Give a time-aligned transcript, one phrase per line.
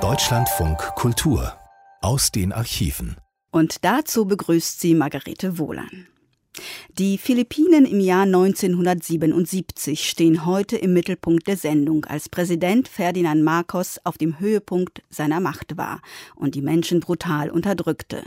[0.00, 1.52] Deutschlandfunk Kultur
[2.00, 3.18] aus den Archiven.
[3.50, 6.06] Und dazu begrüßt sie Margarete Wohlan.
[6.98, 14.00] Die Philippinen im Jahr 1977 stehen heute im Mittelpunkt der Sendung, als Präsident Ferdinand Marcos
[14.04, 16.00] auf dem Höhepunkt seiner Macht war
[16.34, 18.24] und die Menschen brutal unterdrückte.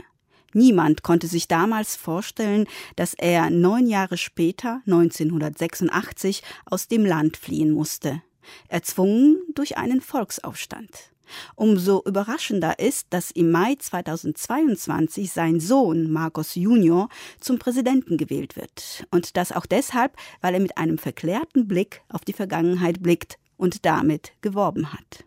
[0.52, 7.72] Niemand konnte sich damals vorstellen, dass er neun Jahre später, 1986, aus dem Land fliehen
[7.72, 8.22] musste,
[8.68, 11.14] erzwungen durch einen Volksaufstand.
[11.54, 17.08] Umso überraschender ist, dass im Mai 2022 sein Sohn Marcos Junior
[17.40, 19.06] zum Präsidenten gewählt wird.
[19.10, 23.84] Und das auch deshalb, weil er mit einem verklärten Blick auf die Vergangenheit blickt und
[23.86, 25.24] damit geworben hat.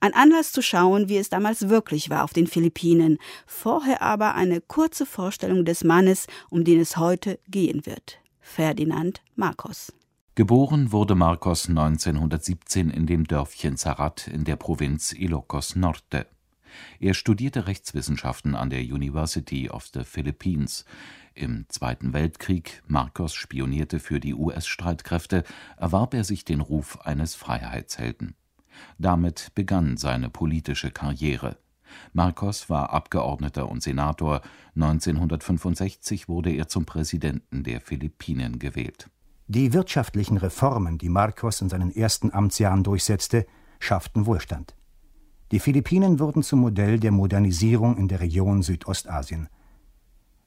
[0.00, 3.18] Ein Anlass zu schauen, wie es damals wirklich war auf den Philippinen.
[3.46, 8.18] Vorher aber eine kurze Vorstellung des Mannes, um den es heute gehen wird.
[8.40, 9.92] Ferdinand Marcos.
[10.38, 16.28] Geboren wurde Marcos 1917 in dem Dörfchen Zarat in der Provinz Ilocos Norte.
[17.00, 20.84] Er studierte Rechtswissenschaften an der University of the Philippines.
[21.34, 25.42] Im Zweiten Weltkrieg Marcos spionierte für die US-Streitkräfte,
[25.76, 28.36] erwarb er sich den Ruf eines Freiheitshelden.
[28.96, 31.58] Damit begann seine politische Karriere.
[32.12, 34.42] Marcos war Abgeordneter und Senator.
[34.76, 39.10] 1965 wurde er zum Präsidenten der Philippinen gewählt
[39.48, 43.46] die wirtschaftlichen Reformen, die Marcos in seinen ersten Amtsjahren durchsetzte,
[43.80, 44.76] schafften Wohlstand.
[45.50, 49.48] Die Philippinen wurden zum Modell der Modernisierung in der Region Südostasien.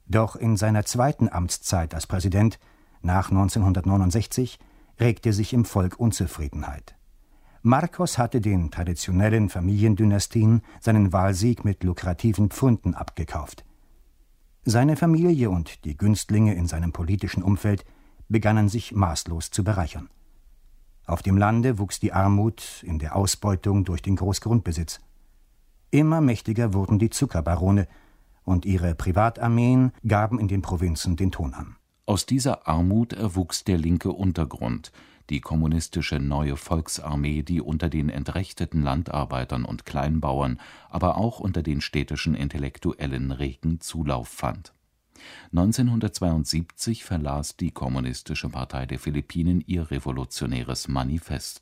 [0.06, 2.60] Doch in seiner zweiten Amtszeit als Präsident
[3.02, 4.60] nach 1969
[5.00, 6.96] regte sich im Volk Unzufriedenheit.
[7.64, 13.66] Marcos hatte den traditionellen Familiendynastien seinen Wahlsieg mit lukrativen Pfunden abgekauft.
[14.64, 17.84] Seine Familie und die Günstlinge in seinem politischen Umfeld
[18.32, 20.10] begannen sich maßlos zu bereichern.
[21.06, 25.00] Auf dem Lande wuchs die Armut in der Ausbeutung durch den Großgrundbesitz.
[25.90, 27.88] Immer mächtiger wurden die Zuckerbarone,
[28.44, 31.76] und ihre Privatarmeen gaben in den Provinzen den Ton an.
[32.08, 34.92] Aus dieser Armut erwuchs der linke Untergrund,
[35.30, 40.60] die kommunistische Neue Volksarmee, die unter den entrechteten Landarbeitern und Kleinbauern,
[40.90, 44.74] aber auch unter den städtischen Intellektuellen regen Zulauf fand
[45.52, 51.62] 1972 verlas die Kommunistische Partei der Philippinen ihr Revolutionäres Manifest.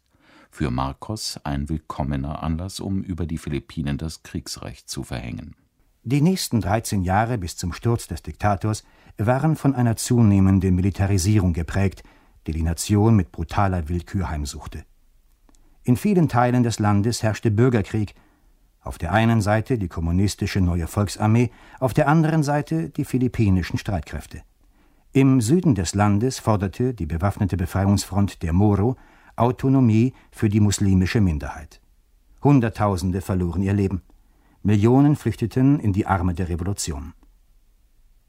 [0.52, 5.56] Für Marcos ein willkommener Anlass, um über die Philippinen das Kriegsrecht zu verhängen.
[6.03, 8.84] Die nächsten 13 Jahre bis zum Sturz des Diktators
[9.18, 12.03] waren von einer zunehmenden Militarisierung geprägt,
[12.47, 14.86] die die Nation mit brutaler Willkür heimsuchte.
[15.84, 18.16] In vielen Teilen des Landes herrschte Bürgerkrieg
[18.81, 24.41] auf der einen Seite die kommunistische Neue Volksarmee, auf der anderen Seite die philippinischen Streitkräfte.
[25.12, 28.95] Im Süden des Landes forderte die bewaffnete Befreiungsfront der Moro
[29.35, 31.81] Autonomie für die muslimische Minderheit.
[32.44, 34.01] Hunderttausende verloren ihr Leben.
[34.62, 37.13] Millionen flüchteten in die Arme der Revolution.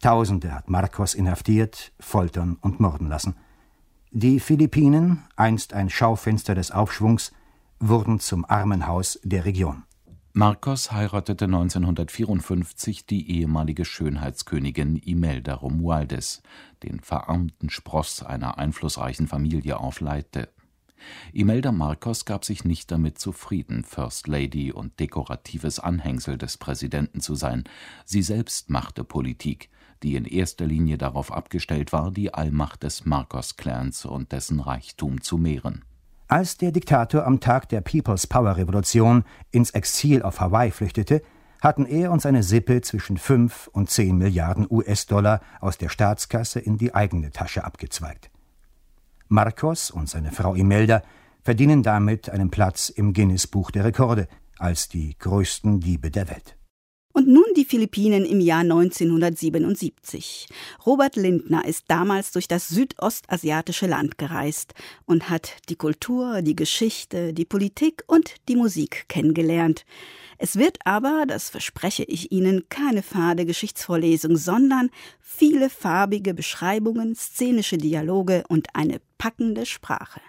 [0.01, 3.37] Tausende hat Marcos inhaftiert, foltern und morden lassen.
[4.13, 7.33] Die Philippinen, einst ein Schaufenster des Aufschwungs,
[7.79, 9.83] wurden zum Armenhaus der Region.
[10.33, 16.41] Marcos heiratete 1954 die ehemalige Schönheitskönigin Imelda Romualdez,
[16.85, 20.49] den verarmten Spross einer einflussreichen Familie auf Leyte.
[21.33, 27.35] Imelda Marcos gab sich nicht damit zufrieden, First Lady und dekoratives Anhängsel des Präsidenten zu
[27.35, 27.65] sein.
[28.05, 29.69] Sie selbst machte Politik,
[30.05, 35.39] die in erster Linie darauf abgestellt war, die Allmacht des Marcos-Clans und dessen Reichtum zu
[35.39, 35.85] mehren
[36.31, 41.23] als der Diktator am Tag der People's Power Revolution ins Exil auf Hawaii flüchtete,
[41.61, 46.79] hatten er und seine Sippe zwischen 5 und 10 Milliarden US-Dollar aus der Staatskasse in
[46.79, 48.31] die eigene Tasche abgezweigt.
[49.29, 51.03] Marcos und seine Frau Imelda
[51.43, 56.57] verdienen damit einen Platz im Guinness-Buch der Rekorde als die größten Diebe der Welt.
[57.21, 60.49] Und nun die Philippinen im Jahr 1977.
[60.87, 64.73] Robert Lindner ist damals durch das südostasiatische Land gereist
[65.05, 69.85] und hat die Kultur, die Geschichte, die Politik und die Musik kennengelernt.
[70.39, 74.89] Es wird aber, das verspreche ich Ihnen, keine fade Geschichtsvorlesung, sondern
[75.21, 80.23] viele farbige Beschreibungen, szenische Dialoge und eine packende Sprache.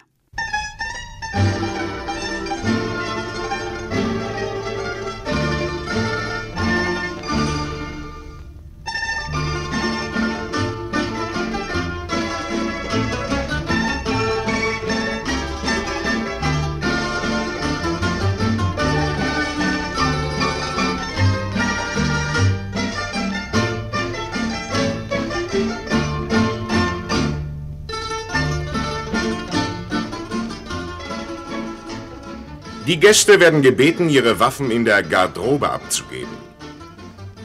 [32.92, 36.36] Die Gäste werden gebeten, ihre Waffen in der Garderobe abzugeben.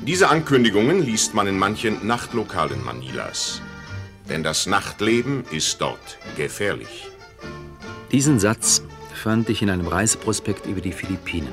[0.04, 3.62] Diese Ankündigungen liest man in manchen Nachtlokalen Manilas.
[4.28, 7.06] Denn das Nachtleben ist dort gefährlich.
[8.10, 8.82] Diesen Satz
[9.14, 11.52] fand ich in einem Reiseprospekt über die Philippinen.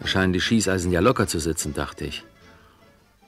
[0.00, 2.24] Da scheinen die Schießeisen ja locker zu sitzen, dachte ich.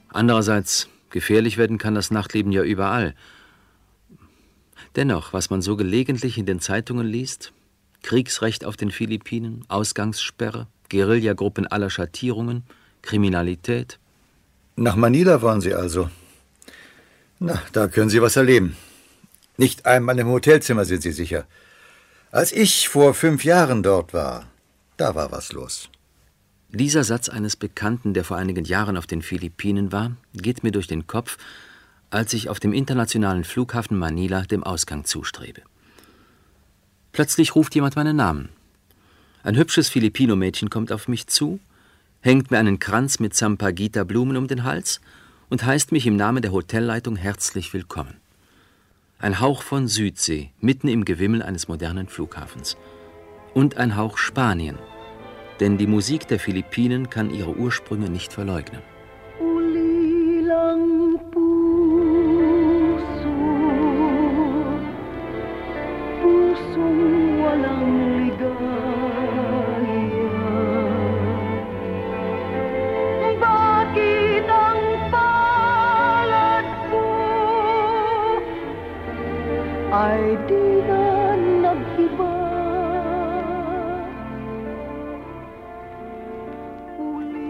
[0.09, 3.13] Andererseits, gefährlich werden kann das Nachtleben ja überall.
[4.95, 7.53] Dennoch, was man so gelegentlich in den Zeitungen liest,
[8.03, 12.63] Kriegsrecht auf den Philippinen, Ausgangssperre, Guerillagruppen aller Schattierungen,
[13.01, 13.99] Kriminalität.
[14.75, 16.09] Nach Manila wollen Sie also?
[17.39, 18.75] Na, da können Sie was erleben.
[19.57, 21.45] Nicht einmal im Hotelzimmer sind Sie sicher.
[22.31, 24.47] Als ich vor fünf Jahren dort war,
[24.97, 25.89] da war was los.
[26.69, 30.87] Dieser Satz eines Bekannten, der vor einigen Jahren auf den Philippinen war, geht mir durch
[30.87, 31.37] den Kopf,
[32.09, 35.61] als ich auf dem internationalen Flughafen Manila dem Ausgang zustrebe.
[37.11, 38.49] Plötzlich ruft jemand meinen Namen.
[39.43, 41.59] Ein hübsches Filipino-Mädchen kommt auf mich zu,
[42.21, 45.01] hängt mir einen Kranz mit Sampagita-Blumen um den Hals
[45.49, 48.15] und heißt mich im Namen der Hotelleitung herzlich willkommen.
[49.19, 52.77] Ein Hauch von Südsee, mitten im Gewimmel eines modernen Flughafens.
[53.53, 54.77] Und ein Hauch Spanien,
[55.59, 58.81] denn die Musik der Philippinen kann ihre Ursprünge nicht verleugnen.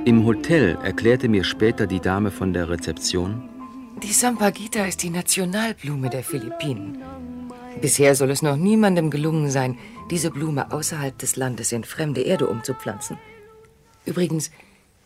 [0.04, 3.48] Im Hotel erklärte mir später die Dame von der Rezeption,
[4.04, 6.98] die Sampagita ist die Nationalblume der Philippinen.
[7.80, 9.78] Bisher soll es noch niemandem gelungen sein,
[10.10, 13.18] diese Blume außerhalb des Landes in fremde Erde umzupflanzen.
[14.06, 14.50] Übrigens,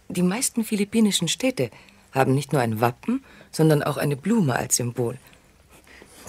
[0.07, 1.71] die meisten philippinischen Städte
[2.13, 5.17] haben nicht nur ein Wappen, sondern auch eine Blume als Symbol.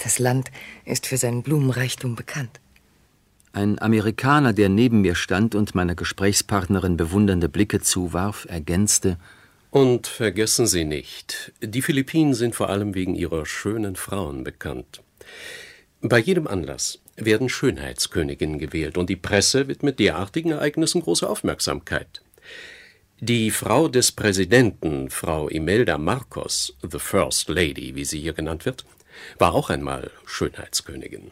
[0.02, 0.50] Das Land
[0.84, 2.60] ist für seinen Blumenreichtum bekannt.
[3.52, 9.16] Ein Amerikaner, der neben mir stand und meiner Gesprächspartnerin bewundernde Blicke zuwarf, ergänzte
[9.70, 15.02] Und vergessen Sie nicht, die Philippinen sind vor allem wegen ihrer schönen Frauen bekannt.
[16.02, 22.20] Bei jedem Anlass werden Schönheitsköniginnen gewählt und die Presse widmet derartigen Ereignissen große Aufmerksamkeit.
[23.20, 28.84] Die Frau des Präsidenten, Frau Imelda Marcos, the First Lady, wie sie hier genannt wird,
[29.38, 31.30] war auch einmal Schönheitskönigin.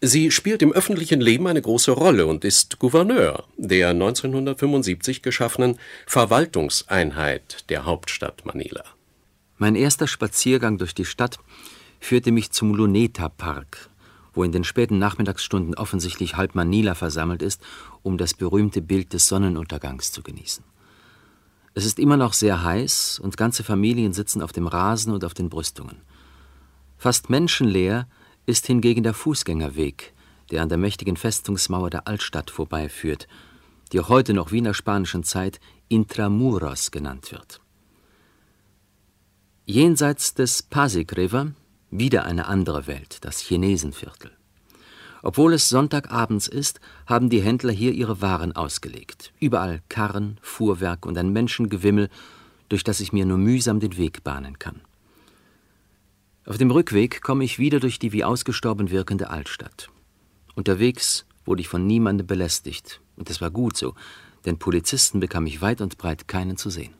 [0.00, 7.70] Sie spielt im öffentlichen Leben eine große Rolle und ist Gouverneur der 1975 geschaffenen Verwaltungseinheit
[7.70, 8.84] der Hauptstadt Manila.
[9.56, 11.38] Mein erster Spaziergang durch die Stadt
[12.00, 13.88] führte mich zum Luneta Park,
[14.34, 17.62] wo in den späten Nachmittagsstunden offensichtlich halb Manila versammelt ist,
[18.02, 20.64] um das berühmte Bild des Sonnenuntergangs zu genießen.
[21.72, 25.34] Es ist immer noch sehr heiß und ganze Familien sitzen auf dem Rasen und auf
[25.34, 26.02] den Brüstungen.
[27.04, 28.08] Fast menschenleer
[28.46, 30.14] ist hingegen der Fußgängerweg,
[30.50, 33.28] der an der mächtigen Festungsmauer der Altstadt vorbeiführt,
[33.92, 37.60] die heute noch wie in der spanischen Zeit Intramuros genannt wird.
[39.66, 41.48] Jenseits des Pasig River
[41.90, 44.30] wieder eine andere Welt, das Chinesenviertel.
[45.22, 49.34] Obwohl es Sonntagabends ist, haben die Händler hier ihre Waren ausgelegt.
[49.40, 52.08] Überall Karren, Fuhrwerk und ein Menschengewimmel,
[52.70, 54.80] durch das ich mir nur mühsam den Weg bahnen kann.
[56.46, 59.88] Auf dem Rückweg komme ich wieder durch die wie ausgestorben wirkende Altstadt.
[60.54, 63.94] Unterwegs wurde ich von niemandem belästigt, und es war gut so,
[64.44, 66.94] denn Polizisten bekam ich weit und breit keinen zu sehen.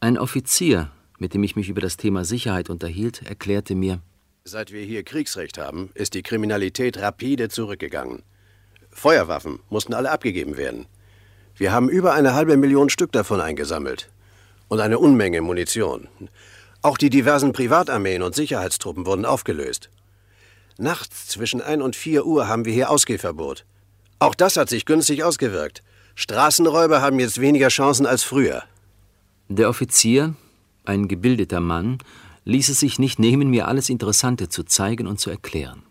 [0.00, 4.00] Ein Offizier, mit dem ich mich über das Thema Sicherheit unterhielt, erklärte mir,
[4.44, 8.22] Seit wir hier Kriegsrecht haben, ist die Kriminalität rapide zurückgegangen.
[8.90, 10.86] Feuerwaffen mussten alle abgegeben werden.
[11.54, 14.08] Wir haben über eine halbe Million Stück davon eingesammelt.
[14.68, 16.08] Und eine Unmenge Munition.
[16.82, 19.90] Auch die diversen Privatarmeen und Sicherheitstruppen wurden aufgelöst.
[20.78, 23.64] Nachts zwischen 1 und 4 Uhr haben wir hier Ausgehverbot.
[24.20, 25.82] Auch das hat sich günstig ausgewirkt.
[26.14, 28.62] Straßenräuber haben jetzt weniger Chancen als früher.
[29.48, 30.34] Der Offizier,
[30.84, 31.98] ein gebildeter Mann,
[32.44, 35.82] ließ es sich nicht nehmen, mir alles Interessante zu zeigen und zu erklären.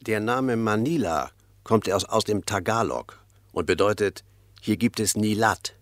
[0.00, 1.30] Der Name Manila
[1.64, 3.18] kommt aus, aus dem Tagalog
[3.52, 4.22] und bedeutet,
[4.60, 5.74] hier gibt es Nilat.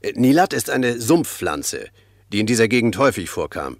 [0.00, 1.88] Äh, Nilat ist eine Sumpfpflanze,
[2.34, 3.76] die in dieser Gegend häufig vorkam.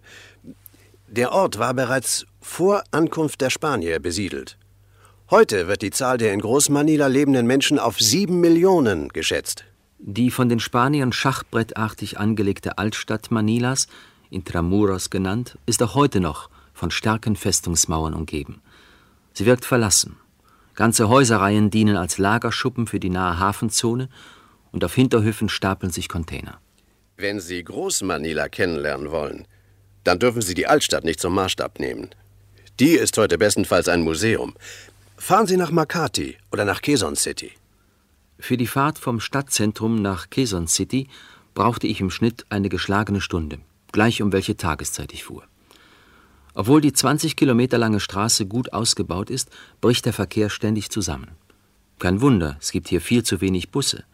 [1.09, 4.59] Der Ort war bereits vor Ankunft der Spanier besiedelt.
[5.29, 9.65] Heute wird die Zahl der in Großmanila lebenden Menschen auf sieben Millionen geschätzt.
[9.99, 13.89] Die von den Spaniern schachbrettartig angelegte Altstadt Manilas,
[14.31, 18.63] Intramuros genannt, ist auch heute noch von starken Festungsmauern umgeben.
[19.33, 20.15] Sie wirkt verlassen.
[20.77, 24.09] Ganze Häuserreihen dienen als Lagerschuppen für die nahe Hafenzone
[24.71, 26.61] und auf Hinterhöfen stapeln sich Container.
[27.17, 29.47] Wenn Sie Groß-Manila kennenlernen wollen,
[30.03, 32.11] dann dürfen Sie die Altstadt nicht zum Maßstab nehmen.
[32.81, 34.55] Die ist heute bestenfalls ein Museum.
[35.17, 37.53] Fahren Sie nach Makati oder nach Quezon City.
[38.41, 41.09] Für die Fahrt vom Stadtzentrum nach Quezon City
[41.55, 43.59] brauchte ich im Schnitt eine geschlagene Stunde,
[43.93, 45.45] gleich um welche Tageszeit ich fuhr.
[46.55, 51.31] Obwohl die 20 Kilometer lange Straße gut ausgebaut ist, bricht der Verkehr ständig zusammen.
[52.01, 54.05] Kein Wunder, es gibt hier viel zu wenig Busse.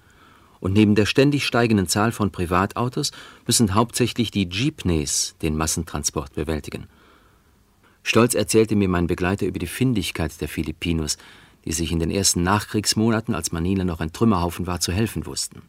[0.61, 3.13] Und neben der ständig steigenden Zahl von Privatautos
[3.47, 6.87] müssen hauptsächlich die Jeepneys den Massentransport bewältigen.
[8.03, 11.19] Stolz erzählte mir mein Begleiter über die Findigkeit der Filipinos,
[11.65, 15.63] die sich in den ersten Nachkriegsmonaten, als Manila noch ein Trümmerhaufen war, zu helfen wussten.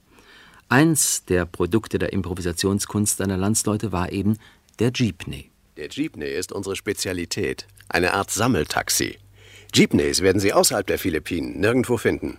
[0.70, 4.38] Eins der Produkte der Improvisationskunst seiner Landsleute war eben
[4.80, 5.50] der Jeepney.
[5.76, 9.18] Der Jeepney ist unsere Spezialität, eine Art Sammeltaxi.
[9.74, 12.38] Jeepneys werden Sie außerhalb der Philippinen nirgendwo finden.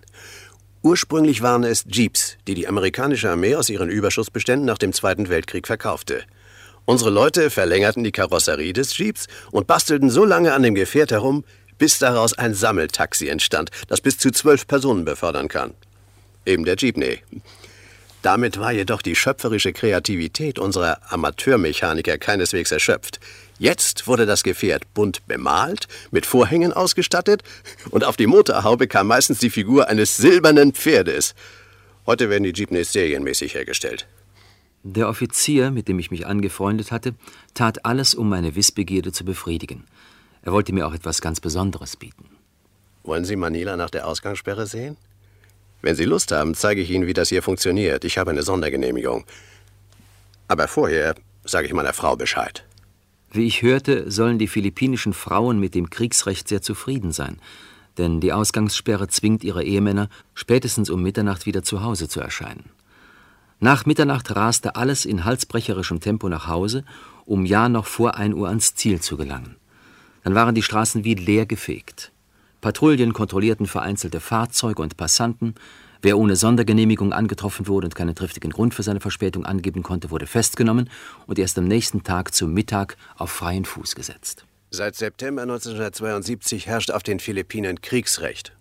[0.82, 5.68] Ursprünglich waren es Jeeps, die die amerikanische Armee aus ihren Überschussbeständen nach dem Zweiten Weltkrieg
[5.68, 6.24] verkaufte.
[6.84, 11.44] Unsere Leute verlängerten die Karosserie des Jeeps und bastelten so lange an dem Gefährt herum,
[11.78, 15.74] bis daraus ein Sammeltaxi entstand, das bis zu zwölf Personen befördern kann.
[16.44, 17.20] Eben der Jeepney.
[18.22, 23.20] Damit war jedoch die schöpferische Kreativität unserer Amateurmechaniker keineswegs erschöpft.
[23.62, 27.44] Jetzt wurde das Gefährt bunt bemalt, mit Vorhängen ausgestattet
[27.92, 31.36] und auf die Motorhaube kam meistens die Figur eines silbernen Pferdes.
[32.04, 34.08] Heute werden die Jeepneys serienmäßig hergestellt.
[34.82, 37.14] Der Offizier, mit dem ich mich angefreundet hatte,
[37.54, 39.84] tat alles, um meine Wissbegierde zu befriedigen.
[40.42, 42.30] Er wollte mir auch etwas ganz Besonderes bieten.
[43.04, 44.96] Wollen Sie Manila nach der Ausgangssperre sehen?
[45.82, 48.04] Wenn Sie Lust haben, zeige ich Ihnen, wie das hier funktioniert.
[48.04, 49.24] Ich habe eine Sondergenehmigung.
[50.48, 51.14] Aber vorher
[51.44, 52.64] sage ich meiner Frau Bescheid.
[53.32, 57.38] Wie ich hörte, sollen die philippinischen Frauen mit dem Kriegsrecht sehr zufrieden sein,
[57.96, 62.64] denn die Ausgangssperre zwingt ihre Ehemänner, spätestens um Mitternacht wieder zu Hause zu erscheinen.
[63.58, 66.84] Nach Mitternacht raste alles in halsbrecherischem Tempo nach Hause,
[67.24, 69.56] um ja noch vor ein Uhr ans Ziel zu gelangen.
[70.24, 72.12] Dann waren die Straßen wie leer gefegt.
[72.60, 75.54] Patrouillen kontrollierten vereinzelte Fahrzeuge und Passanten.
[76.04, 80.26] Wer ohne Sondergenehmigung angetroffen wurde und keinen triftigen Grund für seine Verspätung angeben konnte, wurde
[80.26, 80.90] festgenommen
[81.28, 84.44] und erst am nächsten Tag zum Mittag auf freien Fuß gesetzt.
[84.70, 88.52] Seit September 1972 herrscht auf den Philippinen Kriegsrecht.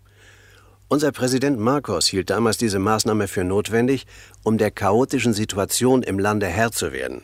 [0.87, 4.05] Unser Präsident Marcos hielt damals diese Maßnahme für notwendig,
[4.43, 7.23] um der chaotischen Situation im Lande Herr zu werden.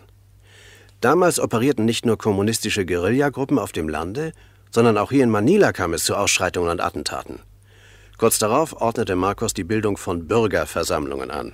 [0.99, 4.31] Damals operierten nicht nur kommunistische Guerillagruppen auf dem Lande,
[4.71, 7.39] sondern auch hier in Manila kam es zu Ausschreitungen und Attentaten.
[8.17, 11.53] Kurz darauf ordnete Marcos die Bildung von Bürgerversammlungen an.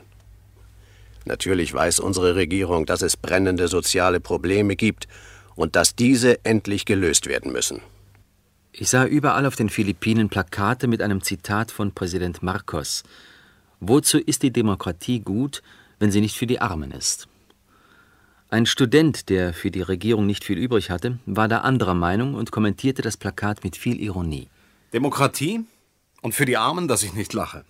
[1.26, 5.08] Natürlich weiß unsere Regierung, dass es brennende soziale Probleme gibt
[5.56, 7.82] und dass diese endlich gelöst werden müssen.
[8.72, 13.04] Ich sah überall auf den Philippinen Plakate mit einem Zitat von Präsident Marcos.
[13.80, 15.62] Wozu ist die Demokratie gut,
[16.00, 17.28] wenn sie nicht für die Armen ist?
[18.50, 22.52] Ein Student, der für die Regierung nicht viel übrig hatte, war da anderer Meinung und
[22.52, 24.48] kommentierte das Plakat mit viel Ironie.
[24.94, 25.66] Demokratie?
[26.24, 27.66] Und für die Armen, dass ich nicht lache.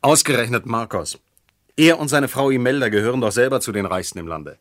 [0.00, 1.18] Ausgerechnet Marcos.
[1.76, 4.58] Er und seine Frau Imelda gehören doch selber zu den Reichsten im Lande.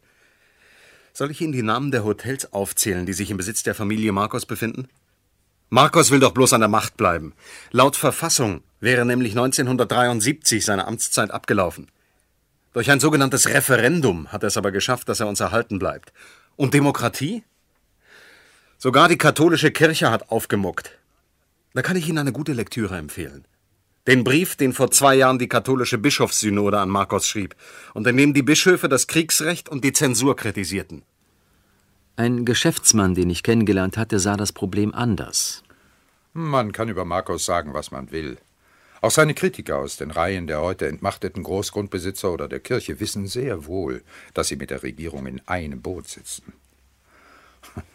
[1.14, 4.46] Soll ich Ihnen die Namen der Hotels aufzählen, die sich im Besitz der Familie Marcos
[4.46, 4.90] befinden?
[5.70, 7.34] Marcos will doch bloß an der Macht bleiben.
[7.72, 11.90] Laut Verfassung wäre nämlich 1973 seine Amtszeit abgelaufen.
[12.74, 16.12] Durch ein sogenanntes Referendum hat er es aber geschafft, dass er uns erhalten bleibt.
[16.58, 17.46] Und Demokratie?
[18.78, 21.00] Sogar die katholische Kirche hat aufgemuckt.
[21.74, 23.46] Da kann ich Ihnen eine gute Lektüre empfehlen.
[24.06, 27.56] Den Brief, den vor zwei Jahren die katholische Bischofssynode an Marcos schrieb
[27.94, 31.04] und in dem die Bischöfe das Kriegsrecht und die Zensur kritisierten.
[32.16, 35.64] Ein Geschäftsmann, den ich kennengelernt hatte, sah das Problem anders.
[36.34, 38.38] Man kann über Marcos sagen, was man will.
[39.02, 43.66] Auch seine Kritiker aus den Reihen der heute entmachteten Großgrundbesitzer oder der Kirche wissen sehr
[43.66, 44.04] wohl,
[44.34, 46.54] dass sie mit der Regierung in einem Boot sitzen.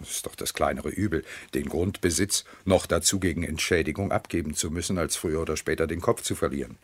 [0.00, 4.98] Das ist doch das kleinere Übel, den Grundbesitz noch dazu gegen Entschädigung abgeben zu müssen,
[4.98, 6.78] als früher oder später den Kopf zu verlieren.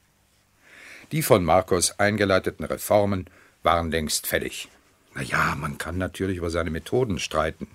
[1.12, 3.28] Die von Marcos eingeleiteten Reformen
[3.62, 4.68] waren längst fällig.
[5.14, 7.68] Na ja, man kann natürlich über seine Methoden streiten.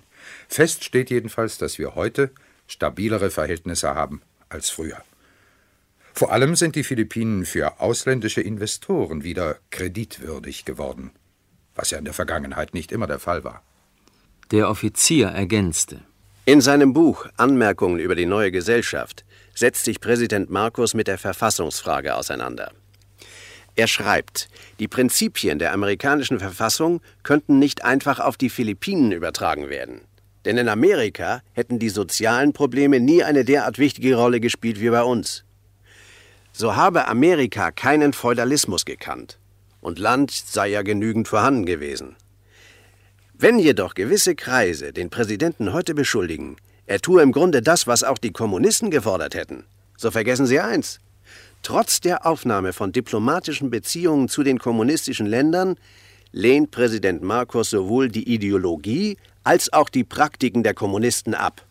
[0.48, 2.30] Fest steht jedenfalls, dass wir heute
[2.66, 5.02] stabilere Verhältnisse haben als früher.
[6.12, 11.12] Vor allem sind die Philippinen für ausländische Investoren wieder kreditwürdig geworden,
[11.74, 13.62] was ja in der Vergangenheit nicht immer der Fall war.
[14.50, 16.00] Der Offizier ergänzte.
[16.44, 22.16] In seinem Buch Anmerkungen über die neue Gesellschaft setzt sich Präsident Marcos mit der Verfassungsfrage
[22.16, 22.72] auseinander.
[23.76, 24.48] Er schreibt,
[24.80, 30.00] die Prinzipien der amerikanischen Verfassung könnten nicht einfach auf die Philippinen übertragen werden.
[30.44, 35.02] Denn in Amerika hätten die sozialen Probleme nie eine derart wichtige Rolle gespielt wie bei
[35.02, 35.44] uns.
[36.52, 39.38] so habe Amerika keinen Feudalismus gekannt
[39.80, 42.16] und Land sei ja genügend vorhanden gewesen.
[43.42, 48.18] Wenn jedoch gewisse Kreise den Präsidenten heute beschuldigen, er tue im Grunde das, was auch
[48.18, 49.64] die Kommunisten gefordert hätten,
[49.96, 50.98] so vergessen Sie eins.
[51.62, 55.76] Trotz der Aufnahme von diplomatischen Beziehungen zu den kommunistischen Ländern
[56.32, 61.64] lehnt Präsident Marcos sowohl die Ideologie als auch die Praktiken der Kommunisten ab,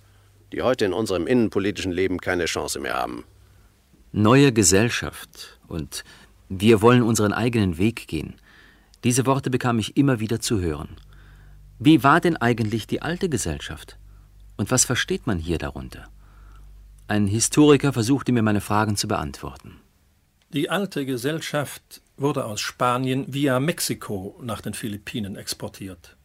[0.51, 3.25] die heute in unserem innenpolitischen Leben keine Chance mehr haben.
[4.11, 6.03] Neue Gesellschaft und
[6.49, 8.33] wir wollen unseren eigenen Weg gehen.
[9.03, 10.97] Diese Worte bekam ich immer wieder zu hören.
[11.81, 13.97] Wie war denn eigentlich die alte Gesellschaft?
[14.57, 16.09] Und was versteht man hier darunter?
[17.07, 19.79] Ein Historiker versuchte mir meine Fragen zu beantworten.
[20.49, 26.17] Die alte Gesellschaft wurde aus Spanien via Mexiko nach den Philippinen exportiert.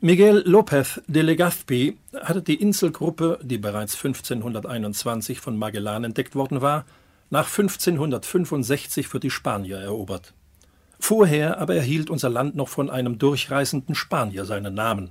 [0.00, 6.86] Miguel López de Legazpi hatte die Inselgruppe, die bereits 1521 von Magellan entdeckt worden war,
[7.28, 10.32] nach 1565 für die Spanier erobert.
[11.06, 15.10] Vorher aber erhielt unser Land noch von einem durchreisenden Spanier seinen Namen.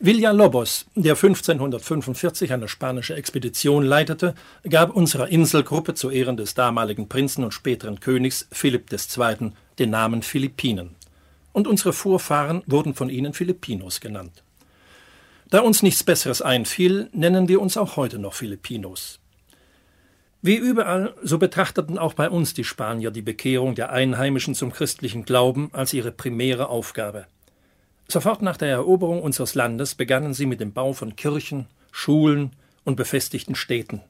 [0.00, 4.34] Villalobos, der 1545 eine spanische Expedition leitete,
[4.68, 9.52] gab unserer Inselgruppe zu Ehren des damaligen Prinzen und späteren Königs Philipp II.
[9.78, 10.96] den Namen Philippinen.
[11.52, 14.42] Und unsere Vorfahren wurden von ihnen Filipinos genannt.
[15.50, 19.19] Da uns nichts Besseres einfiel, nennen wir uns auch heute noch Filipinos.
[20.42, 25.24] Wie überall, so betrachteten auch bei uns die Spanier die Bekehrung der Einheimischen zum christlichen
[25.24, 27.26] Glauben als ihre primäre Aufgabe.
[28.08, 32.52] Sofort nach der Eroberung unseres Landes begannen sie mit dem Bau von Kirchen, Schulen
[32.84, 34.00] und befestigten Städten.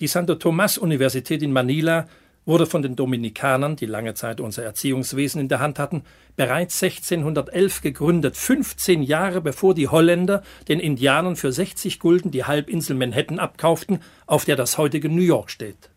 [0.00, 2.08] Die Santo Tomas Universität in Manila
[2.46, 6.04] wurde von den Dominikanern, die lange Zeit unser Erziehungswesen in der Hand hatten,
[6.36, 12.96] bereits 1611 gegründet, 15 Jahre bevor die Holländer den Indianern für 60 Gulden die Halbinsel
[12.96, 15.90] Manhattan abkauften, auf der das heutige New York steht.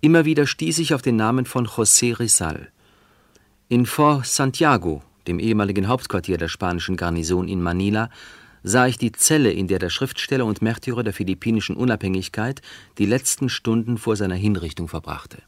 [0.00, 2.68] Immer wieder stieß ich auf den Namen von José Rizal.
[3.68, 8.10] In Fort Santiago, dem ehemaligen Hauptquartier der spanischen Garnison in Manila,
[8.62, 12.60] sah ich die Zelle, in der der Schriftsteller und Märtyrer der philippinischen Unabhängigkeit
[12.98, 15.38] die letzten Stunden vor seiner Hinrichtung verbrachte.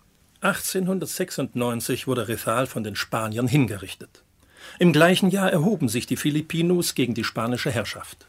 [0.43, 4.23] 1896 wurde Rizal von den Spaniern hingerichtet.
[4.79, 8.27] Im gleichen Jahr erhoben sich die Filipinos gegen die spanische Herrschaft.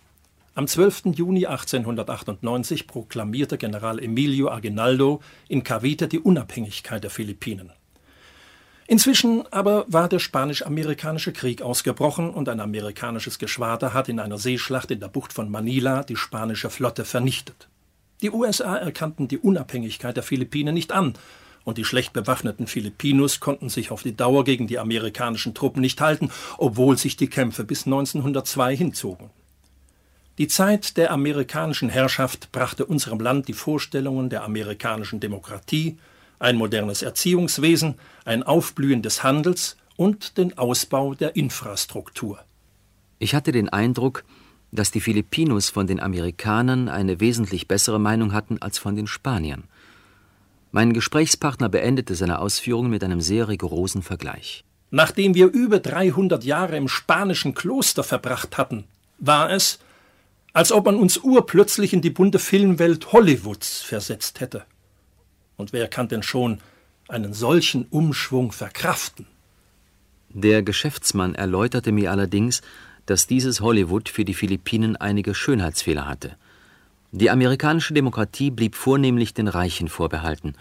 [0.53, 1.03] Am 12.
[1.15, 7.71] Juni 1898 proklamierte General Emilio Aguinaldo in Cavite die Unabhängigkeit der Philippinen.
[8.87, 14.91] Inzwischen aber war der Spanisch-Amerikanische Krieg ausgebrochen und ein amerikanisches Geschwader hat in einer Seeschlacht
[14.91, 17.69] in der Bucht von Manila die spanische Flotte vernichtet.
[18.21, 21.13] Die USA erkannten die Unabhängigkeit der Philippinen nicht an
[21.63, 26.01] und die schlecht bewaffneten Filipinos konnten sich auf die Dauer gegen die amerikanischen Truppen nicht
[26.01, 29.29] halten, obwohl sich die Kämpfe bis 1902 hinzogen.
[30.37, 35.97] Die Zeit der amerikanischen Herrschaft brachte unserem Land die Vorstellungen der amerikanischen Demokratie,
[36.39, 37.95] ein modernes Erziehungswesen,
[38.25, 42.39] ein Aufblühen des Handels und den Ausbau der Infrastruktur.
[43.19, 44.23] Ich hatte den Eindruck,
[44.71, 49.65] dass die Filipinos von den Amerikanern eine wesentlich bessere Meinung hatten als von den Spaniern.
[50.71, 54.63] Mein Gesprächspartner beendete seine Ausführungen mit einem sehr rigorosen Vergleich.
[54.89, 58.85] Nachdem wir über 300 Jahre im spanischen Kloster verbracht hatten,
[59.17, 59.79] war es,
[60.53, 64.63] als ob man uns urplötzlich in die bunte Filmwelt Hollywoods versetzt hätte.
[65.57, 66.59] Und wer kann denn schon
[67.07, 69.27] einen solchen Umschwung verkraften?
[70.29, 72.61] Der Geschäftsmann erläuterte mir allerdings,
[73.05, 76.37] dass dieses Hollywood für die Philippinen einige Schönheitsfehler hatte.
[77.13, 80.55] Die amerikanische Demokratie blieb vornehmlich den Reichen vorbehalten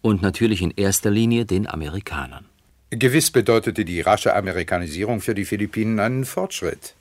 [0.00, 2.46] und natürlich in erster Linie den Amerikanern.
[2.88, 6.94] Gewiss bedeutete die rasche Amerikanisierung für die Philippinen einen Fortschritt.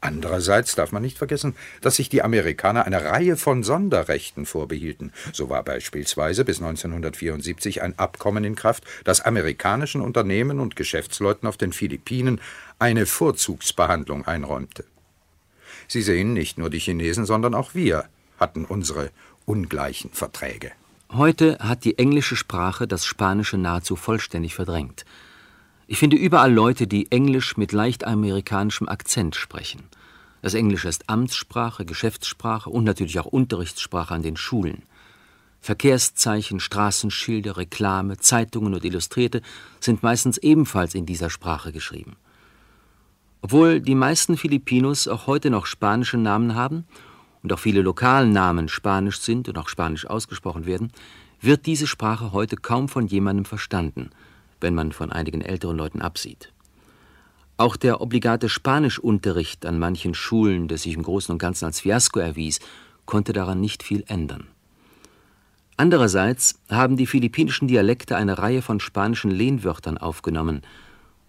[0.00, 5.12] Andererseits darf man nicht vergessen, dass sich die Amerikaner eine Reihe von Sonderrechten vorbehielten.
[5.32, 11.58] So war beispielsweise bis 1974 ein Abkommen in Kraft, das amerikanischen Unternehmen und Geschäftsleuten auf
[11.58, 12.40] den Philippinen
[12.78, 14.84] eine Vorzugsbehandlung einräumte.
[15.86, 19.10] Sie sehen, nicht nur die Chinesen, sondern auch wir hatten unsere
[19.44, 20.72] ungleichen Verträge.
[21.10, 25.04] Heute hat die englische Sprache das Spanische nahezu vollständig verdrängt.
[25.86, 29.84] Ich finde überall Leute, die Englisch mit leicht amerikanischem Akzent sprechen.
[30.42, 34.82] Das Englische ist Amtssprache, Geschäftssprache und natürlich auch Unterrichtssprache an den Schulen.
[35.60, 39.42] Verkehrszeichen, Straßenschilder, Reklame, Zeitungen und Illustrierte
[39.80, 42.16] sind meistens ebenfalls in dieser Sprache geschrieben.
[43.40, 46.84] Obwohl die meisten Filipinos auch heute noch spanische Namen haben
[47.48, 50.92] und auch viele Lokalnamen spanisch sind und auch spanisch ausgesprochen werden,
[51.40, 54.10] wird diese Sprache heute kaum von jemandem verstanden,
[54.60, 56.52] wenn man von einigen älteren Leuten absieht.
[57.56, 62.20] Auch der obligate Spanischunterricht an manchen Schulen, der sich im Großen und Ganzen als Fiasko
[62.20, 62.60] erwies,
[63.06, 64.46] konnte daran nicht viel ändern.
[65.78, 70.60] Andererseits haben die philippinischen Dialekte eine Reihe von spanischen Lehnwörtern aufgenommen,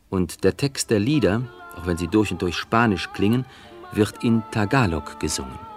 [0.10, 1.44] und der Text der Lieder,
[1.78, 3.46] auch wenn sie durch und durch spanisch klingen,
[3.94, 5.69] wird in Tagalog gesungen.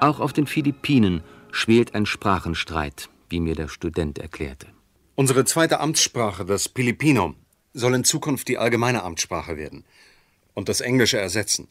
[0.00, 4.66] Auch auf den Philippinen schwelt ein Sprachenstreit, wie mir der Student erklärte.
[5.14, 7.34] Unsere zweite Amtssprache, das Filipino,
[7.74, 9.84] soll in Zukunft die allgemeine Amtssprache werden
[10.54, 11.68] und das Englische ersetzen.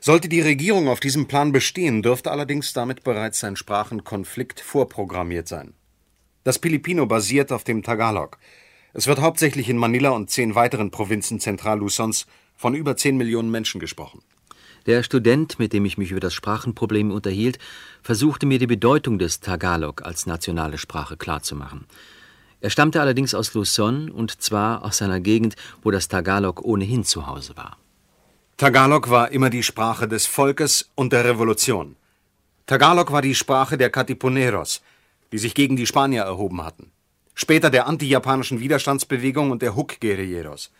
[0.00, 5.74] Sollte die Regierung auf diesem Plan bestehen, dürfte allerdings damit bereits ein Sprachenkonflikt vorprogrammiert sein.
[6.42, 8.38] Das Filipino basiert auf dem Tagalog.
[8.94, 12.26] Es wird hauptsächlich in Manila und zehn weiteren Provinzen Zentral-Luzons
[12.56, 14.22] von über zehn Millionen Menschen gesprochen.
[14.86, 17.58] Der Student, mit dem ich mich über das Sprachenproblem unterhielt,
[18.02, 21.84] versuchte mir die Bedeutung des Tagalog als nationale Sprache klarzumachen.
[22.62, 27.26] Er stammte allerdings aus Luzon und zwar aus einer Gegend, wo das Tagalog ohnehin zu
[27.26, 27.76] Hause war.
[28.56, 31.96] Tagalog war immer die Sprache des Volkes und der Revolution.
[32.66, 34.82] Tagalog war die Sprache der Katipuneros,
[35.32, 36.92] die sich gegen die Spanier erhoben hatten.
[37.34, 40.70] Später der antijapanischen Widerstandsbewegung und der Hook-Guerilleros.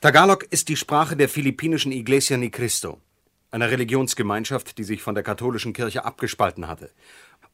[0.00, 3.00] Tagalog ist die Sprache der philippinischen Iglesia Ni Cristo,
[3.50, 6.90] einer Religionsgemeinschaft, die sich von der katholischen Kirche abgespalten hatte.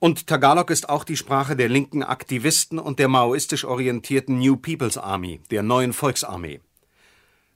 [0.00, 4.98] Und Tagalog ist auch die Sprache der linken Aktivisten und der maoistisch orientierten New People's
[4.98, 6.60] Army, der neuen Volksarmee.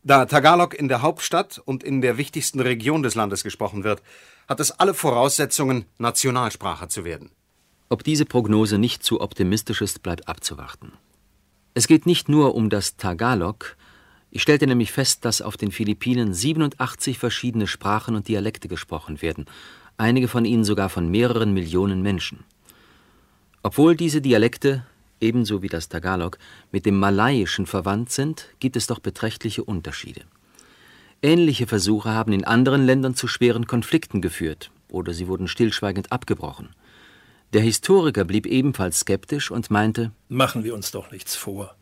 [0.05, 4.01] Da Tagalog in der Hauptstadt und in der wichtigsten Region des Landes gesprochen wird,
[4.47, 7.33] hat es alle Voraussetzungen, Nationalsprache zu werden.
[7.89, 10.93] Ob diese Prognose nicht zu optimistisch ist, bleibt abzuwarten.
[11.75, 13.77] Es geht nicht nur um das Tagalog,
[14.31, 19.47] ich stellte nämlich fest, dass auf den Philippinen 87 verschiedene Sprachen und Dialekte gesprochen werden,
[19.99, 22.41] einige von ihnen sogar von mehreren Millionen Menschen.
[23.63, 24.85] Obwohl diese Dialekte,
[25.21, 26.39] ebenso wie das Tagalog,
[26.73, 30.23] mit dem Malayischen verwandt sind, gibt es doch beträchtliche Unterschiede.
[31.23, 36.71] Ähnliche Versuche haben in anderen Ländern zu schweren Konflikten geführt oder sie wurden stillschweigend abgebrochen.
[37.53, 41.75] Der Historiker blieb ebenfalls skeptisch und meinte: Machen wir uns doch nichts vor.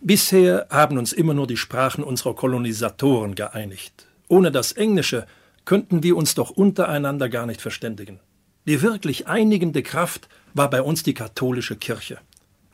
[0.00, 4.06] Bisher haben uns immer nur die Sprachen unserer Kolonisatoren geeinigt.
[4.28, 5.26] Ohne das Englische
[5.64, 8.20] könnten wir uns doch untereinander gar nicht verständigen.
[8.66, 12.18] Die wirklich einigende Kraft war bei uns die katholische Kirche.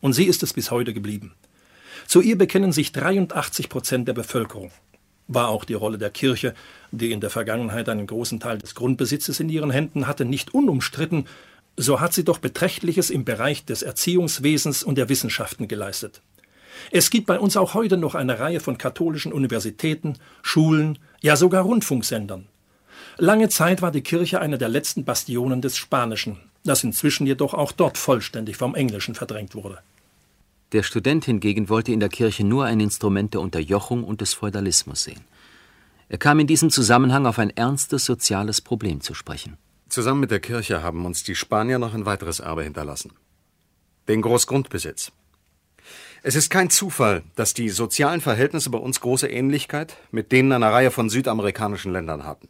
[0.01, 1.35] Und sie ist es bis heute geblieben.
[2.07, 4.71] Zu ihr bekennen sich 83 Prozent der Bevölkerung.
[5.27, 6.55] War auch die Rolle der Kirche,
[6.91, 11.27] die in der Vergangenheit einen großen Teil des Grundbesitzes in ihren Händen hatte, nicht unumstritten,
[11.77, 16.21] so hat sie doch Beträchtliches im Bereich des Erziehungswesens und der Wissenschaften geleistet.
[16.91, 21.63] Es gibt bei uns auch heute noch eine Reihe von katholischen Universitäten, Schulen, ja sogar
[21.65, 22.47] Rundfunksendern.
[23.19, 27.73] Lange Zeit war die Kirche eine der letzten Bastionen des Spanischen, das inzwischen jedoch auch
[27.73, 29.79] dort vollständig vom Englischen verdrängt wurde.
[30.73, 35.03] Der Student hingegen wollte in der Kirche nur ein Instrument der Unterjochung und des Feudalismus
[35.03, 35.21] sehen.
[36.09, 39.57] Er kam in diesem Zusammenhang auf ein ernstes soziales Problem zu sprechen.
[39.91, 43.13] Zusammen mit der Kirche haben uns die Spanier noch ein weiteres Erbe hinterlassen.
[44.07, 45.11] Den Großgrundbesitz.
[46.23, 50.71] Es ist kein Zufall, dass die sozialen Verhältnisse bei uns große Ähnlichkeit mit denen einer
[50.73, 52.49] Reihe von südamerikanischen Ländern hatten.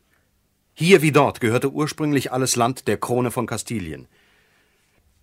[0.74, 4.07] Hier wie dort gehörte ursprünglich alles Land der Krone von Kastilien.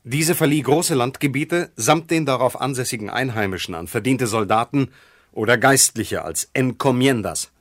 [0.04, 4.90] Diese verlieh große Landgebiete samt den darauf ansässigen Einheimischen an verdiente Soldaten
[5.34, 7.52] oder Geistliche als Encomiendas.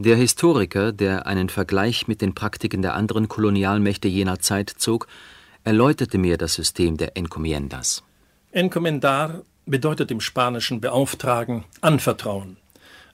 [0.00, 5.08] Der Historiker, der einen Vergleich mit den Praktiken der anderen Kolonialmächte jener Zeit zog,
[5.64, 8.04] erläuterte mir das System der Encomiendas.
[8.52, 12.58] Encomendar bedeutet im Spanischen beauftragen, anvertrauen.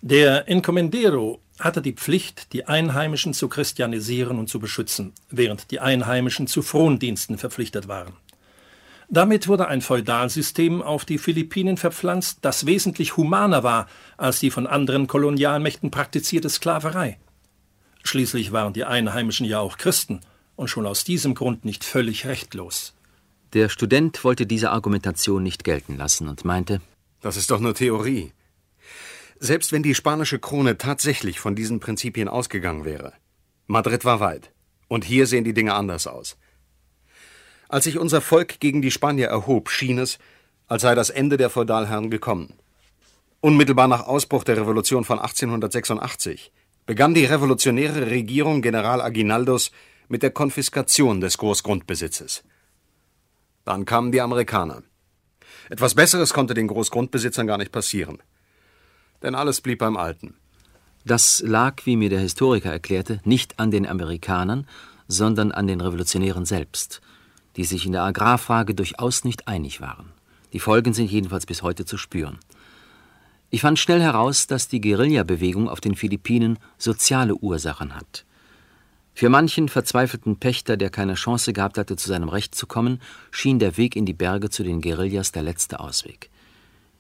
[0.03, 6.47] Der Encomendero hatte die Pflicht, die Einheimischen zu christianisieren und zu beschützen, während die Einheimischen
[6.49, 8.13] zu Frondiensten verpflichtet waren.
[9.09, 13.87] Damit wurde ein Feudalsystem auf die Philippinen verpflanzt, das wesentlich humaner war
[14.17, 17.19] als die von anderen Kolonialmächten praktizierte Sklaverei.
[18.03, 20.21] Schließlich waren die Einheimischen ja auch Christen
[20.57, 22.95] und schon aus diesem Grund nicht völlig rechtlos.
[23.53, 26.81] Der Student wollte diese Argumentation nicht gelten lassen und meinte,
[27.21, 28.33] das ist doch nur Theorie.
[29.39, 33.13] Selbst wenn die spanische Krone tatsächlich von diesen Prinzipien ausgegangen wäre.
[33.67, 34.53] Madrid war weit.
[34.89, 36.37] Und hier sehen die Dinge anders aus.
[37.75, 40.21] Als sich unser Volk gegen die Spanier erhob, schien es,
[40.69, 42.55] als sei das Ende der Feudalherren gekommen.
[43.41, 46.53] Unmittelbar nach Ausbruch der Revolution von 1886
[46.87, 49.73] begann die revolutionäre Regierung General Aguinaldos
[50.07, 52.45] mit der Konfiskation des Großgrundbesitzes.
[53.65, 54.85] Dann kamen die Amerikaner.
[55.69, 58.23] Etwas Besseres konnte den Großgrundbesitzern gar nicht passieren.
[59.21, 60.37] denn alles blieb beim Alten.
[61.05, 64.69] Das lag, wie mir der Historiker erklärte, nicht an den Amerikanern,
[65.09, 67.01] sondern an den Revolutionären selbst,
[67.57, 70.13] die sich in der Agrarfrage durchaus nicht einig waren.
[70.53, 72.39] Die Folgen sind jedenfalls bis heute zu spüren.
[73.51, 78.25] Ich fand schnell heraus, dass die Guerillabewegung auf den Philippinen soziale Ursachen hat.
[79.15, 83.61] Für manchen verzweifelten Pächter, der keine Chance gehabt hatte, zu seinem Recht zu kommen, schien
[83.61, 86.31] der Weg in die Berge zu den Guerillas der letzte Ausweg.